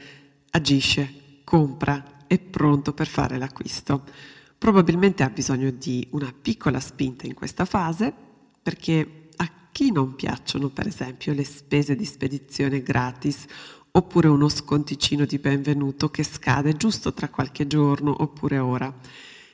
agisce, 0.52 1.42
compra, 1.44 2.26
è 2.28 2.40
pronto 2.40 2.94
per 2.94 3.08
fare 3.08 3.38
l'acquisto. 3.38 4.04
Probabilmente 4.58 5.24
ha 5.24 5.30
bisogno 5.30 5.72
di 5.72 6.08
una 6.12 6.32
piccola 6.40 6.80
spinta 6.80 7.26
in 7.26 7.34
questa 7.34 7.66
fase 7.66 8.14
perché 8.62 9.21
chi 9.72 9.92
non 9.92 10.16
piacciono 10.16 10.70
per 10.70 10.88
esempio 10.88 11.34
le 11.34 11.46
spese 11.46 11.96
di 11.96 12.06
spedizione 12.06 12.82
gratis 12.82 13.46
oppure 13.92 14.28
uno 14.28 14.48
sconticino 14.50 15.25
di 15.25 15.40
benvenuto 15.40 16.10
che 16.10 16.24
scade 16.24 16.78
giusto 16.78 17.13
tra 17.13 17.30
qualche 17.30 17.68
giorno 17.68 18.16
oppure 18.20 18.58
ora. 18.58 18.94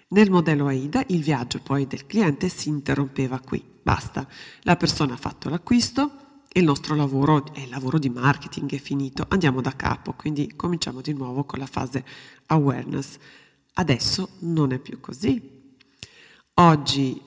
Nel 0.10 0.32
modello 0.32 0.68
AIDA 0.68 1.04
il 1.08 1.22
viaggio 1.22 1.60
poi 1.60 1.86
del 1.88 2.06
cliente 2.06 2.50
si 2.50 2.70
interrompeva 2.70 3.40
qui, 3.40 3.64
basta, 3.82 4.28
la 4.62 4.76
persona 4.76 5.14
ha 5.14 5.18
fatto 5.18 5.50
l'acquisto 5.50 6.12
e 6.50 6.60
il 6.60 6.66
nostro 6.66 6.96
lavoro 6.96 7.54
è 7.54 7.60
il 7.60 7.70
lavoro 7.70 8.00
di 8.00 8.10
marketing, 8.10 8.72
è 8.72 8.80
finito, 8.80 9.26
andiamo 9.28 9.62
da 9.62 9.76
capo, 9.76 10.14
quindi 10.14 10.54
cominciamo 10.56 11.02
di 11.02 11.14
nuovo 11.14 11.44
con 11.44 11.60
la 11.60 11.66
fase 11.66 12.06
awareness. 12.48 13.18
Adesso 13.74 14.30
non 14.40 14.72
è 14.72 14.80
più 14.80 15.00
così. 15.00 15.76
Oggi 16.56 17.22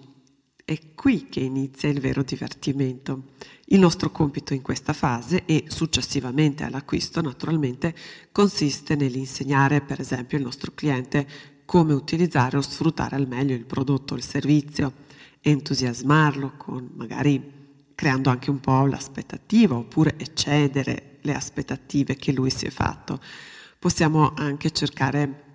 è 0.70 0.78
qui 0.94 1.26
che 1.28 1.40
inizia 1.40 1.88
il 1.88 1.98
vero 1.98 2.22
divertimento. 2.22 3.30
Il 3.66 3.80
nostro 3.80 4.12
compito 4.12 4.54
in 4.54 4.62
questa 4.62 4.92
fase 4.92 5.44
e 5.44 5.64
successivamente 5.66 6.62
all'acquisto 6.62 7.20
naturalmente 7.20 7.92
consiste 8.30 8.94
nell'insegnare 8.94 9.80
per 9.80 9.98
esempio 9.98 10.38
al 10.38 10.44
nostro 10.44 10.70
cliente 10.72 11.26
come 11.64 11.92
utilizzare 11.92 12.56
o 12.56 12.60
sfruttare 12.60 13.16
al 13.16 13.26
meglio 13.26 13.56
il 13.56 13.64
prodotto 13.64 14.14
o 14.14 14.16
il 14.16 14.22
servizio, 14.22 14.92
entusiasmarlo 15.40 16.52
con 16.56 16.88
magari 16.94 17.58
creando 17.96 18.30
anche 18.30 18.50
un 18.50 18.60
po' 18.60 18.86
l'aspettativa 18.86 19.74
oppure 19.74 20.14
eccedere 20.18 21.18
le 21.22 21.34
aspettative 21.34 22.14
che 22.14 22.30
lui 22.30 22.50
si 22.50 22.66
è 22.66 22.70
fatto. 22.70 23.18
Possiamo 23.76 24.34
anche 24.36 24.70
cercare 24.70 25.49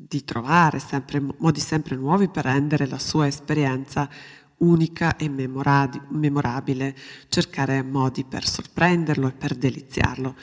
di 0.00 0.24
trovare 0.24 0.78
sempre, 0.78 1.20
modi 1.38 1.58
sempre 1.58 1.96
nuovi 1.96 2.28
per 2.28 2.44
rendere 2.44 2.86
la 2.86 3.00
sua 3.00 3.26
esperienza 3.26 4.08
unica 4.58 5.16
e 5.16 5.28
memorabile, 5.28 6.96
cercare 7.28 7.82
modi 7.82 8.24
per 8.24 8.46
sorprenderlo 8.46 9.26
e 9.26 9.32
per 9.32 9.56
deliziarlo. 9.56 10.36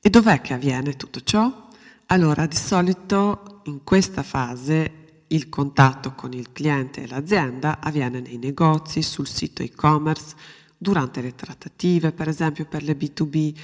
E 0.00 0.10
dov'è 0.10 0.40
che 0.40 0.54
avviene 0.54 0.96
tutto 0.96 1.20
ciò? 1.22 1.68
Allora, 2.06 2.46
di 2.46 2.56
solito 2.56 3.60
in 3.64 3.84
questa 3.84 4.22
fase 4.24 5.22
il 5.28 5.48
contatto 5.48 6.12
con 6.14 6.32
il 6.32 6.52
cliente 6.52 7.02
e 7.02 7.06
l'azienda 7.06 7.78
avviene 7.80 8.20
nei 8.20 8.38
negozi, 8.38 9.02
sul 9.02 9.28
sito 9.28 9.62
e-commerce, 9.62 10.34
durante 10.76 11.22
le 11.22 11.34
trattative, 11.34 12.12
per 12.12 12.28
esempio 12.28 12.66
per 12.66 12.82
le 12.82 12.96
B2B. 12.96 13.54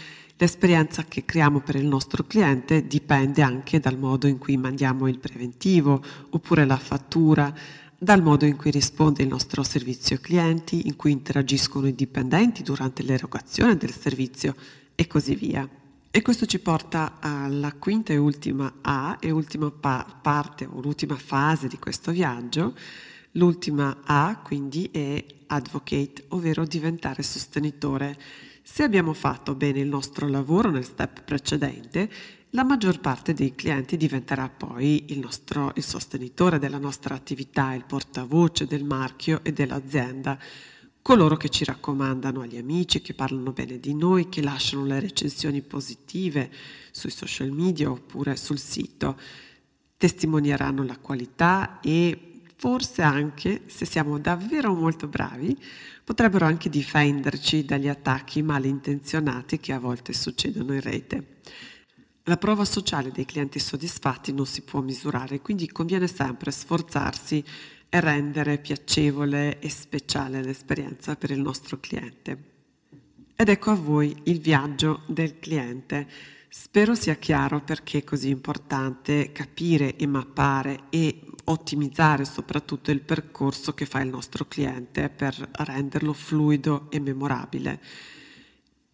L'esperienza 0.40 1.05
che 1.05 1.26
creiamo 1.26 1.61
per 1.61 1.74
il 1.74 1.85
nostro 1.85 2.24
cliente 2.24 2.87
dipende 2.87 3.42
anche 3.42 3.79
dal 3.79 3.98
modo 3.98 4.26
in 4.26 4.38
cui 4.38 4.57
mandiamo 4.57 5.07
il 5.07 5.18
preventivo 5.18 6.03
oppure 6.31 6.64
la 6.64 6.79
fattura, 6.79 7.55
dal 7.98 8.22
modo 8.22 8.46
in 8.46 8.57
cui 8.57 8.70
risponde 8.70 9.22
il 9.22 9.29
nostro 9.29 9.62
servizio 9.62 10.16
clienti, 10.18 10.87
in 10.87 10.96
cui 10.96 11.12
interagiscono 11.12 11.88
i 11.88 11.94
dipendenti 11.94 12.62
durante 12.62 13.03
l'erogazione 13.03 13.76
del 13.76 13.92
servizio 13.92 14.55
e 14.94 15.07
così 15.07 15.35
via. 15.35 15.68
E 16.11 16.22
questo 16.22 16.46
ci 16.46 16.59
porta 16.59 17.18
alla 17.20 17.74
quinta 17.74 18.14
e 18.14 18.16
ultima 18.16 18.76
A 18.81 19.18
e 19.20 19.31
ultima 19.31 19.70
pa- 19.70 20.07
parte 20.22 20.64
o 20.64 20.81
l'ultima 20.81 21.16
fase 21.16 21.68
di 21.68 21.79
questo 21.79 22.12
viaggio. 22.12 22.74
L'ultima 23.33 23.98
A 24.05 24.40
quindi 24.42 24.88
è 24.90 25.22
advocate, 25.48 26.24
ovvero 26.29 26.64
diventare 26.64 27.22
sostenitore. 27.22 28.16
Se 28.73 28.85
abbiamo 28.85 29.15
fatto 29.15 29.57
bene 29.57 29.81
il 29.81 29.89
nostro 29.89 30.29
lavoro 30.29 30.71
nel 30.71 30.85
step 30.85 31.25
precedente, 31.25 32.09
la 32.51 32.63
maggior 32.63 33.01
parte 33.01 33.35
dei 33.35 33.57
clienti 33.57 33.97
diventerà 33.97 34.49
poi 34.49 35.07
il, 35.09 35.19
nostro, 35.19 35.73
il 35.75 35.83
sostenitore 35.83 36.61
della 36.61 36.79
nostra 36.79 37.17
attività, 37.17 37.75
il 37.75 37.85
portavoce 37.85 38.67
del 38.67 38.85
marchio 38.85 39.41
e 39.43 39.53
dell'azienda. 39.53 40.39
Coloro 41.03 41.37
che 41.37 41.49
ci 41.49 41.65
raccomandano 41.65 42.43
agli 42.43 42.59
amici, 42.59 43.03
che 43.03 43.13
parlano 43.13 43.51
bene 43.51 43.81
di 43.81 43.93
noi, 43.93 44.29
che 44.29 44.41
lasciano 44.41 44.85
le 44.85 45.01
recensioni 45.01 45.63
positive 45.63 46.49
sui 46.93 47.11
social 47.11 47.51
media 47.51 47.91
oppure 47.91 48.37
sul 48.37 48.61
sito, 48.61 49.19
testimonieranno 49.97 50.85
la 50.85 50.97
qualità 50.97 51.81
e 51.81 52.30
forse 52.61 53.01
anche, 53.01 53.62
se 53.68 53.87
siamo 53.87 54.18
davvero 54.18 54.75
molto 54.75 55.09
bravi, 55.09 55.59
potrebbero 56.05 56.44
anche 56.44 56.68
difenderci 56.68 57.64
dagli 57.64 57.88
attacchi 57.88 58.42
malintenzionati 58.42 59.59
che 59.59 59.73
a 59.73 59.79
volte 59.79 60.12
succedono 60.12 60.75
in 60.75 60.83
rete. 60.83 61.38
La 62.25 62.37
prova 62.37 62.66
sociale 62.66 63.12
dei 63.12 63.25
clienti 63.25 63.59
soddisfatti 63.59 64.35
non 64.35 64.44
si 64.44 64.61
può 64.61 64.83
misurare, 64.83 65.40
quindi 65.40 65.68
conviene 65.68 66.07
sempre 66.07 66.51
sforzarsi 66.51 67.42
e 67.88 67.99
rendere 67.99 68.59
piacevole 68.59 69.59
e 69.59 69.70
speciale 69.70 70.42
l'esperienza 70.42 71.16
per 71.16 71.31
il 71.31 71.40
nostro 71.40 71.81
cliente. 71.81 72.44
Ed 73.35 73.49
ecco 73.49 73.70
a 73.70 73.75
voi 73.75 74.14
il 74.25 74.38
viaggio 74.38 75.01
del 75.07 75.38
cliente. 75.38 76.07
Spero 76.51 76.94
sia 76.94 77.14
chiaro 77.14 77.62
perché 77.62 77.99
è 77.99 78.05
così 78.05 78.29
importante 78.29 79.33
capire 79.33 79.96
e 79.96 80.07
mappare 80.07 80.81
e 80.90 81.23
ottimizzare 81.51 82.25
soprattutto 82.25 82.91
il 82.91 83.01
percorso 83.01 83.75
che 83.75 83.87
fa 83.87 84.01
il 84.01 84.09
nostro 84.09 84.47
cliente 84.47 85.09
per 85.09 85.51
renderlo 85.53 86.13
fluido 86.13 86.91
e 86.91 87.01
memorabile. 87.01 87.81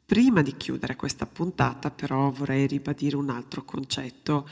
Prima 0.05 0.43
di 0.43 0.57
chiudere 0.57 0.97
questa 0.97 1.27
puntata 1.27 1.91
però 1.91 2.31
vorrei 2.31 2.67
ribadire 2.67 3.17
un 3.17 3.31
altro 3.31 3.65
concetto 3.65 4.49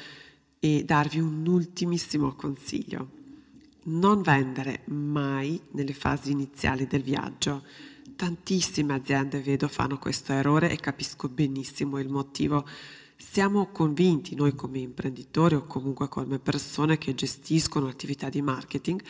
e 0.59 0.85
darvi 0.85 1.21
un 1.21 1.47
ultimissimo 1.47 2.35
consiglio 2.35 3.23
non 3.85 4.23
vendere 4.23 4.83
mai 4.87 5.61
nelle 5.73 5.93
fasi 5.93 6.31
iniziali 6.31 6.87
del 6.87 7.03
viaggio. 7.03 7.64
Tantissime 8.17 8.95
aziende 8.95 9.40
vedo 9.40 9.69
fanno 9.69 9.99
questo 9.99 10.33
errore 10.33 10.71
e 10.71 10.77
capisco 10.77 11.29
benissimo 11.29 11.99
il 11.99 12.09
motivo. 12.09 12.67
Siamo 13.31 13.67
convinti 13.73 14.37
noi 14.37 14.55
come 14.55 14.79
imprenditori 14.79 15.57
o 15.57 15.65
comunque 15.65 16.09
come 16.09 16.39
persone 16.39 16.99
che 16.99 17.17
gestiscono 17.17 17.89
attività 17.89 18.29
di 18.29 18.41
marketing, 18.43 19.03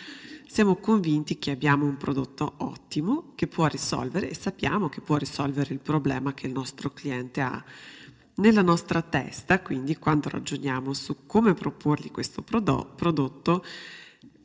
siamo 0.46 0.76
convinti 0.76 1.38
che 1.38 1.50
abbiamo 1.50 1.84
un 1.84 1.98
prodotto 1.98 2.54
ottimo 2.58 3.32
che 3.34 3.48
può 3.48 3.66
risolvere 3.66 4.30
e 4.30 4.34
sappiamo 4.34 4.88
che 4.88 5.02
può 5.02 5.16
risolvere 5.16 5.74
il 5.74 5.80
problema 5.80 6.32
che 6.32 6.46
il 6.46 6.54
nostro 6.54 6.90
cliente 6.90 7.42
ha. 7.42 7.62
Nella 8.36 8.62
nostra 8.62 9.02
testa, 9.02 9.60
quindi, 9.60 9.96
quando 9.98 10.30
ragioniamo 10.30 10.94
su 10.94 11.26
come 11.26 11.52
proporgli 11.52 12.10
questo 12.10 12.40
prodotto, 12.40 13.64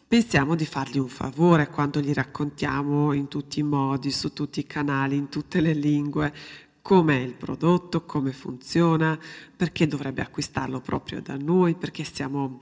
pensiamo 0.06 0.56
di 0.56 0.66
fargli 0.66 0.98
un 0.98 1.08
favore 1.08 1.70
quando 1.70 2.02
gli 2.02 2.12
raccontiamo 2.12 3.14
in 3.14 3.30
tutti 3.30 3.60
i 3.60 3.64
modi, 3.64 4.12
su 4.12 4.34
tutti 4.34 4.60
i 4.60 4.68
canali, 4.68 5.16
in 5.16 5.30
tutte 5.30 5.62
le 5.62 5.74
lingue, 5.74 6.34
com'è 6.90 7.18
il 7.18 7.36
prodotto, 7.36 8.04
come 8.04 8.32
funziona, 8.32 9.16
perché 9.56 9.86
dovrebbe 9.86 10.24
acquistarlo 10.24 10.82
proprio 10.82 11.22
da 11.22 11.38
noi, 11.38 11.76
perché, 11.76 12.04
siamo, 12.04 12.62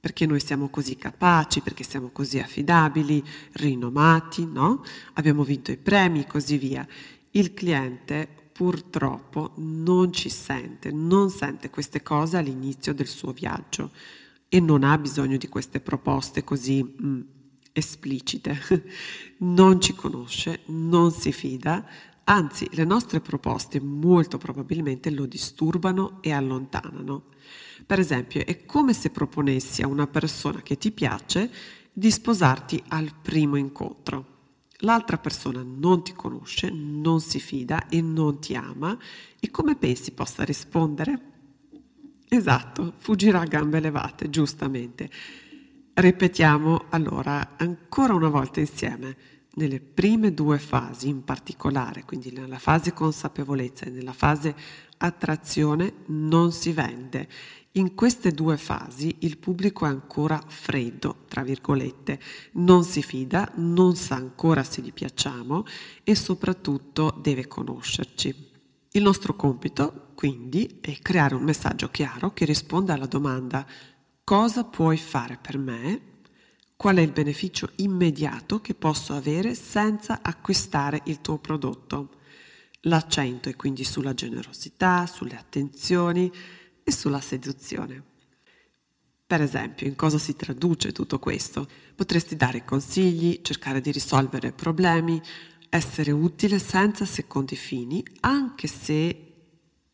perché 0.00 0.24
noi 0.24 0.40
siamo 0.40 0.70
così 0.70 0.96
capaci, 0.96 1.60
perché 1.60 1.84
siamo 1.84 2.08
così 2.08 2.38
affidabili, 2.38 3.22
rinomati, 3.52 4.46
no? 4.46 4.82
Abbiamo 5.12 5.44
vinto 5.44 5.72
i 5.72 5.76
premi 5.76 6.20
e 6.20 6.26
così 6.26 6.56
via. 6.56 6.88
Il 7.32 7.52
cliente 7.52 8.26
purtroppo 8.50 9.52
non 9.56 10.10
ci 10.10 10.30
sente, 10.30 10.90
non 10.90 11.28
sente 11.28 11.68
queste 11.68 12.02
cose 12.02 12.38
all'inizio 12.38 12.94
del 12.94 13.08
suo 13.08 13.32
viaggio 13.32 13.90
e 14.48 14.58
non 14.58 14.84
ha 14.84 14.96
bisogno 14.96 15.36
di 15.36 15.48
queste 15.48 15.80
proposte 15.80 16.44
così 16.44 16.82
mm, 16.82 17.20
esplicite. 17.72 18.58
non 19.40 19.82
ci 19.82 19.94
conosce, 19.94 20.60
non 20.68 21.12
si 21.12 21.30
fida, 21.30 21.86
anzi 22.28 22.68
le 22.72 22.84
nostre 22.84 23.20
proposte 23.20 23.80
molto 23.80 24.38
probabilmente 24.38 25.10
lo 25.10 25.26
disturbano 25.26 26.18
e 26.20 26.32
allontanano. 26.32 27.24
Per 27.84 27.98
esempio, 27.98 28.44
è 28.44 28.64
come 28.64 28.92
se 28.92 29.10
proponessi 29.10 29.82
a 29.82 29.88
una 29.88 30.06
persona 30.06 30.62
che 30.62 30.76
ti 30.78 30.90
piace 30.90 31.50
di 31.92 32.10
sposarti 32.10 32.82
al 32.88 33.12
primo 33.20 33.56
incontro. 33.56 34.34
L'altra 34.80 35.16
persona 35.16 35.62
non 35.64 36.02
ti 36.02 36.12
conosce, 36.12 36.68
non 36.70 37.20
si 37.20 37.40
fida 37.40 37.88
e 37.88 38.02
non 38.02 38.40
ti 38.40 38.54
ama 38.54 38.98
e 39.40 39.50
come 39.50 39.76
pensi 39.76 40.12
possa 40.12 40.44
rispondere? 40.44 41.20
Esatto, 42.28 42.94
fuggirà 42.98 43.40
a 43.40 43.46
gambe 43.46 43.80
levate, 43.80 44.28
giustamente. 44.28 45.08
Ripetiamo 45.94 46.86
allora 46.90 47.54
ancora 47.56 48.12
una 48.12 48.28
volta 48.28 48.60
insieme. 48.60 49.16
Nelle 49.58 49.80
prime 49.80 50.34
due 50.34 50.58
fasi 50.58 51.08
in 51.08 51.24
particolare, 51.24 52.04
quindi 52.04 52.30
nella 52.30 52.58
fase 52.58 52.92
consapevolezza 52.92 53.86
e 53.86 53.90
nella 53.90 54.12
fase 54.12 54.54
attrazione, 54.98 56.04
non 56.08 56.52
si 56.52 56.72
vende. 56.72 57.26
In 57.72 57.94
queste 57.94 58.32
due 58.32 58.58
fasi 58.58 59.16
il 59.20 59.38
pubblico 59.38 59.86
è 59.86 59.88
ancora 59.88 60.38
freddo, 60.46 61.24
tra 61.26 61.42
virgolette, 61.42 62.20
non 62.52 62.84
si 62.84 63.02
fida, 63.02 63.50
non 63.54 63.96
sa 63.96 64.16
ancora 64.16 64.62
se 64.62 64.82
gli 64.82 64.92
piacciamo 64.92 65.64
e 66.04 66.14
soprattutto 66.14 67.18
deve 67.18 67.46
conoscerci. 67.48 68.50
Il 68.90 69.02
nostro 69.02 69.36
compito, 69.36 70.10
quindi, 70.14 70.80
è 70.82 70.98
creare 70.98 71.34
un 71.34 71.44
messaggio 71.44 71.88
chiaro 71.88 72.34
che 72.34 72.44
risponda 72.44 72.92
alla 72.92 73.06
domanda 73.06 73.66
cosa 74.22 74.64
puoi 74.64 74.98
fare 74.98 75.38
per 75.40 75.56
me? 75.56 76.15
Qual 76.76 76.96
è 76.96 77.00
il 77.00 77.10
beneficio 77.10 77.70
immediato 77.76 78.60
che 78.60 78.74
posso 78.74 79.14
avere 79.14 79.54
senza 79.54 80.20
acquistare 80.22 81.00
il 81.04 81.22
tuo 81.22 81.38
prodotto? 81.38 82.10
L'accento 82.82 83.48
è 83.48 83.56
quindi 83.56 83.82
sulla 83.82 84.12
generosità, 84.12 85.06
sulle 85.06 85.36
attenzioni 85.36 86.30
e 86.84 86.92
sulla 86.92 87.22
seduzione. 87.22 88.02
Per 89.26 89.40
esempio, 89.40 89.86
in 89.86 89.96
cosa 89.96 90.18
si 90.18 90.36
traduce 90.36 90.92
tutto 90.92 91.18
questo? 91.18 91.66
Potresti 91.94 92.36
dare 92.36 92.62
consigli, 92.64 93.40
cercare 93.42 93.80
di 93.80 93.90
risolvere 93.90 94.52
problemi, 94.52 95.20
essere 95.70 96.12
utile 96.12 96.58
senza 96.58 97.06
secondi 97.06 97.56
fini, 97.56 98.04
anche 98.20 98.68
se 98.68 99.25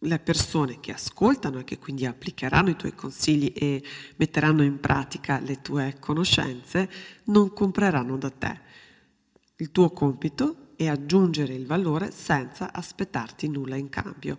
le 0.03 0.19
persone 0.19 0.81
che 0.81 0.93
ascoltano 0.93 1.59
e 1.59 1.65
che 1.65 1.79
quindi 1.79 2.07
applicheranno 2.07 2.71
i 2.71 2.77
tuoi 2.77 2.95
consigli 2.95 3.53
e 3.55 3.83
metteranno 4.17 4.63
in 4.63 4.81
pratica 4.81 5.41
le 5.41 5.61
tue 5.61 5.97
conoscenze 5.99 6.91
non 7.25 7.53
compreranno 7.53 8.17
da 8.17 8.31
te. 8.31 8.61
Il 9.57 9.71
tuo 9.71 9.91
compito 9.91 10.75
è 10.77 10.89
aggiungere 10.89 11.55
il 11.55 11.67
valore 11.67 12.11
senza 12.11 12.73
aspettarti 12.73 13.49
nulla 13.49 13.77
in 13.77 13.89
cambio, 13.89 14.39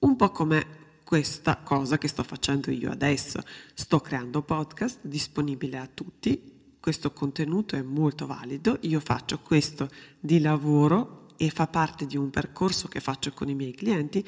un 0.00 0.16
po' 0.16 0.30
come 0.30 0.82
questa 1.04 1.58
cosa 1.58 1.98
che 1.98 2.08
sto 2.08 2.22
facendo 2.22 2.70
io 2.70 2.90
adesso. 2.90 3.40
Sto 3.74 4.00
creando 4.00 4.42
podcast 4.42 4.98
disponibile 5.02 5.78
a 5.78 5.88
tutti 5.92 6.52
questo 6.84 7.14
contenuto 7.14 7.76
è 7.76 7.82
molto 7.82 8.26
valido, 8.26 8.76
io 8.82 9.00
faccio 9.00 9.38
questo 9.38 9.88
di 10.20 10.38
lavoro 10.38 11.28
e 11.38 11.48
fa 11.48 11.66
parte 11.66 12.04
di 12.04 12.18
un 12.18 12.28
percorso 12.28 12.88
che 12.88 13.00
faccio 13.00 13.32
con 13.32 13.48
i 13.48 13.54
miei 13.54 13.72
clienti, 13.72 14.22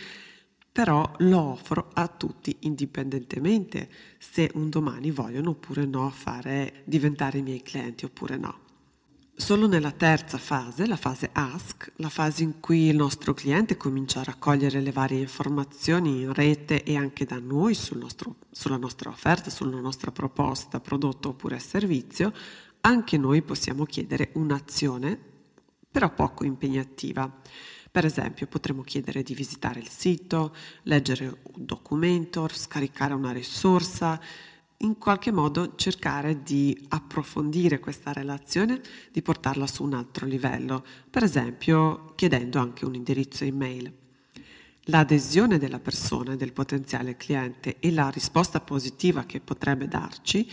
però 0.76 1.10
lo 1.20 1.40
offro 1.40 1.88
a 1.94 2.06
tutti 2.06 2.54
indipendentemente 2.60 3.88
se 4.18 4.50
un 4.56 4.68
domani 4.68 5.10
vogliono 5.10 5.48
oppure 5.52 5.86
no 5.86 6.10
fare 6.10 6.82
diventare 6.84 7.38
i 7.38 7.42
miei 7.42 7.62
clienti 7.62 8.04
oppure 8.04 8.36
no. 8.36 8.58
Solo 9.34 9.68
nella 9.68 9.92
terza 9.92 10.36
fase, 10.36 10.86
la 10.86 10.98
fase 10.98 11.30
ask, 11.32 11.90
la 11.96 12.10
fase 12.10 12.42
in 12.42 12.60
cui 12.60 12.88
il 12.88 12.96
nostro 12.96 13.32
cliente 13.32 13.78
comincia 13.78 14.20
a 14.20 14.24
raccogliere 14.24 14.82
le 14.82 14.92
varie 14.92 15.20
informazioni 15.20 16.20
in 16.20 16.34
rete 16.34 16.82
e 16.82 16.94
anche 16.94 17.24
da 17.24 17.38
noi 17.38 17.72
sul 17.72 17.96
nostro, 17.96 18.36
sulla 18.50 18.76
nostra 18.76 19.08
offerta, 19.08 19.48
sulla 19.48 19.80
nostra 19.80 20.12
proposta, 20.12 20.78
prodotto 20.78 21.30
oppure 21.30 21.58
servizio, 21.58 22.34
anche 22.82 23.16
noi 23.16 23.40
possiamo 23.40 23.86
chiedere 23.86 24.28
un'azione, 24.34 25.18
però 25.90 26.12
poco 26.12 26.44
impegnativa. 26.44 27.32
Per 27.96 28.04
esempio 28.04 28.46
potremmo 28.46 28.82
chiedere 28.82 29.22
di 29.22 29.32
visitare 29.32 29.80
il 29.80 29.88
sito, 29.88 30.54
leggere 30.82 31.28
un 31.28 31.64
documento, 31.64 32.46
scaricare 32.52 33.14
una 33.14 33.32
risorsa, 33.32 34.20
in 34.80 34.98
qualche 34.98 35.32
modo 35.32 35.76
cercare 35.76 36.42
di 36.42 36.78
approfondire 36.88 37.80
questa 37.80 38.12
relazione, 38.12 38.82
di 39.10 39.22
portarla 39.22 39.66
su 39.66 39.82
un 39.82 39.94
altro 39.94 40.26
livello, 40.26 40.84
per 41.08 41.22
esempio 41.22 42.12
chiedendo 42.16 42.58
anche 42.58 42.84
un 42.84 42.94
indirizzo 42.94 43.44
email. 43.44 43.90
L'adesione 44.88 45.56
della 45.56 45.80
persona, 45.80 46.36
del 46.36 46.52
potenziale 46.52 47.16
cliente 47.16 47.76
e 47.80 47.90
la 47.92 48.10
risposta 48.10 48.60
positiva 48.60 49.24
che 49.24 49.40
potrebbe 49.40 49.88
darci, 49.88 50.46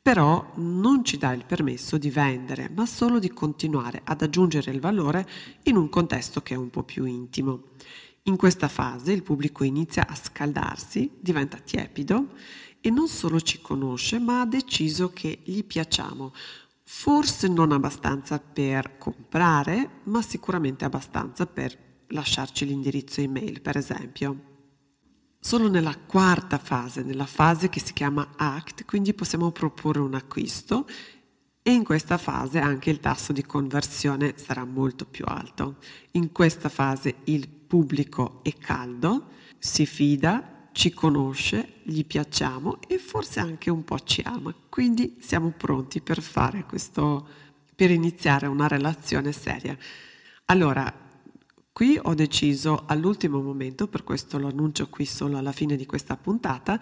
però 0.00 0.52
non 0.56 1.04
ci 1.04 1.18
dà 1.18 1.32
il 1.32 1.44
permesso 1.44 1.98
di 1.98 2.10
vendere, 2.10 2.70
ma 2.74 2.86
solo 2.86 3.18
di 3.18 3.30
continuare 3.30 4.00
ad 4.04 4.22
aggiungere 4.22 4.70
il 4.70 4.80
valore 4.80 5.28
in 5.64 5.76
un 5.76 5.88
contesto 5.88 6.40
che 6.40 6.54
è 6.54 6.56
un 6.56 6.70
po' 6.70 6.82
più 6.82 7.04
intimo. 7.04 7.64
In 8.24 8.36
questa 8.36 8.68
fase 8.68 9.12
il 9.12 9.22
pubblico 9.22 9.64
inizia 9.64 10.06
a 10.06 10.14
scaldarsi, 10.14 11.10
diventa 11.18 11.58
tiepido 11.58 12.28
e 12.80 12.90
non 12.90 13.08
solo 13.08 13.40
ci 13.40 13.60
conosce, 13.60 14.18
ma 14.18 14.40
ha 14.40 14.46
deciso 14.46 15.12
che 15.12 15.40
gli 15.44 15.64
piacciamo. 15.64 16.32
Forse 16.82 17.48
non 17.48 17.72
abbastanza 17.72 18.38
per 18.38 18.98
comprare, 18.98 20.00
ma 20.04 20.22
sicuramente 20.22 20.84
abbastanza 20.84 21.46
per 21.46 21.76
lasciarci 22.08 22.64
l'indirizzo 22.64 23.20
email, 23.20 23.60
per 23.60 23.76
esempio. 23.76 24.57
Solo 25.40 25.68
nella 25.68 25.96
quarta 25.96 26.58
fase, 26.58 27.02
nella 27.02 27.26
fase 27.26 27.68
che 27.68 27.80
si 27.80 27.92
chiama 27.92 28.30
ACT, 28.36 28.84
quindi 28.84 29.14
possiamo 29.14 29.50
proporre 29.52 30.00
un 30.00 30.14
acquisto 30.14 30.86
e 31.62 31.72
in 31.72 31.84
questa 31.84 32.18
fase 32.18 32.58
anche 32.58 32.90
il 32.90 32.98
tasso 32.98 33.32
di 33.32 33.44
conversione 33.44 34.34
sarà 34.36 34.64
molto 34.64 35.04
più 35.04 35.24
alto. 35.26 35.76
In 36.12 36.32
questa 36.32 36.68
fase 36.68 37.16
il 37.24 37.48
pubblico 37.48 38.40
è 38.42 38.52
caldo, 38.54 39.28
si 39.58 39.86
fida, 39.86 40.68
ci 40.72 40.92
conosce, 40.92 41.80
gli 41.82 42.04
piacciamo 42.04 42.78
e 42.86 42.98
forse 42.98 43.40
anche 43.40 43.70
un 43.70 43.84
po' 43.84 43.98
ci 44.00 44.22
ama. 44.24 44.54
Quindi 44.68 45.16
siamo 45.20 45.50
pronti 45.50 46.00
per 46.00 46.20
fare 46.20 46.64
questo, 46.64 47.26
per 47.74 47.90
iniziare 47.90 48.46
una 48.46 48.66
relazione 48.66 49.32
seria. 49.32 49.76
Allora, 50.46 51.07
qui 51.78 51.96
ho 52.02 52.12
deciso 52.12 52.82
all'ultimo 52.86 53.40
momento, 53.40 53.86
per 53.86 54.02
questo 54.02 54.36
lo 54.36 54.48
annuncio 54.48 54.88
qui 54.88 55.04
solo 55.04 55.38
alla 55.38 55.52
fine 55.52 55.76
di 55.76 55.86
questa 55.86 56.16
puntata, 56.16 56.80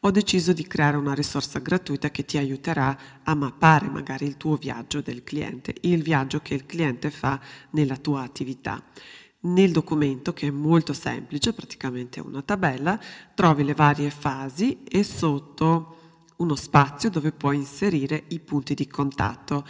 ho 0.00 0.10
deciso 0.10 0.54
di 0.54 0.66
creare 0.66 0.96
una 0.96 1.12
risorsa 1.12 1.58
gratuita 1.58 2.10
che 2.10 2.24
ti 2.24 2.38
aiuterà 2.38 2.98
a 3.24 3.34
mappare 3.34 3.90
magari 3.90 4.24
il 4.24 4.38
tuo 4.38 4.56
viaggio 4.56 5.02
del 5.02 5.22
cliente, 5.22 5.74
il 5.82 6.02
viaggio 6.02 6.40
che 6.40 6.54
il 6.54 6.64
cliente 6.64 7.10
fa 7.10 7.38
nella 7.72 7.98
tua 7.98 8.22
attività. 8.22 8.82
Nel 9.40 9.70
documento, 9.70 10.32
che 10.32 10.46
è 10.46 10.50
molto 10.50 10.94
semplice, 10.94 11.52
praticamente 11.52 12.18
una 12.18 12.40
tabella, 12.40 12.98
trovi 13.34 13.64
le 13.64 13.74
varie 13.74 14.08
fasi 14.08 14.78
e 14.82 15.04
sotto 15.04 16.22
uno 16.36 16.54
spazio 16.54 17.10
dove 17.10 17.32
puoi 17.32 17.56
inserire 17.56 18.24
i 18.28 18.40
punti 18.40 18.72
di 18.72 18.86
contatto. 18.86 19.66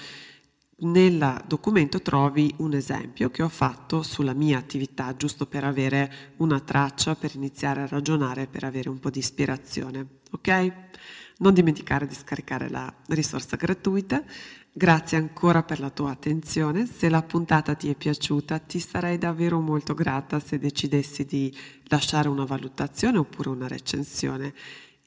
Nel 0.81 1.43
documento 1.49 2.01
trovi 2.01 2.55
un 2.59 2.73
esempio 2.73 3.31
che 3.31 3.43
ho 3.43 3.49
fatto 3.49 4.05
sulla 4.05 4.33
mia 4.33 4.59
attività, 4.59 5.17
giusto 5.17 5.47
per 5.47 5.65
avere 5.65 6.35
una 6.37 6.61
traccia, 6.61 7.17
per 7.17 7.35
iniziare 7.35 7.83
a 7.83 7.89
ragionare, 7.89 8.47
per 8.47 8.63
avere 8.63 8.89
un 8.89 9.01
po' 9.01 9.11
di 9.11 9.19
ispirazione. 9.19 10.07
Ok? 10.31 10.73
Non 11.39 11.53
dimenticare 11.53 12.07
di 12.07 12.15
scaricare 12.15 12.69
la 12.69 12.95
risorsa 13.09 13.57
gratuita. 13.57 14.23
Grazie 14.73 15.19
ancora 15.19 15.65
per 15.65 15.81
la 15.81 15.91
tua 15.91 16.13
attenzione. 16.13 16.87
Se 16.87 17.09
la 17.09 17.23
puntata 17.23 17.75
ti 17.75 17.91
è 17.91 17.97
piaciuta, 17.97 18.61
ti 18.61 18.79
sarei 18.79 19.19
davvero 19.19 19.59
molto 19.59 19.95
grata 19.95 20.39
se 20.39 20.61
decidessi 20.61 21.25
di 21.25 21.53
lasciare 21.87 22.29
una 22.29 22.45
valutazione 22.45 23.19
oppure 23.19 23.49
una 23.49 23.67
recensione. 23.67 24.55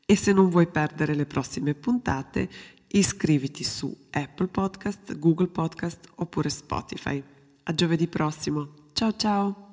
E 0.05 0.17
se 0.17 0.33
non 0.33 0.49
vuoi 0.49 0.67
perdere 0.67 1.15
le 1.15 1.25
prossime 1.25 1.73
puntate, 1.73 2.49
Iscriviti 2.93 3.63
su 3.63 3.95
Apple 4.11 4.47
Podcast, 4.47 5.17
Google 5.17 5.47
Podcast 5.47 6.07
oppure 6.15 6.49
Spotify. 6.49 7.23
A 7.63 7.73
giovedì 7.73 8.07
prossimo. 8.07 8.73
Ciao 8.93 9.15
ciao! 9.15 9.70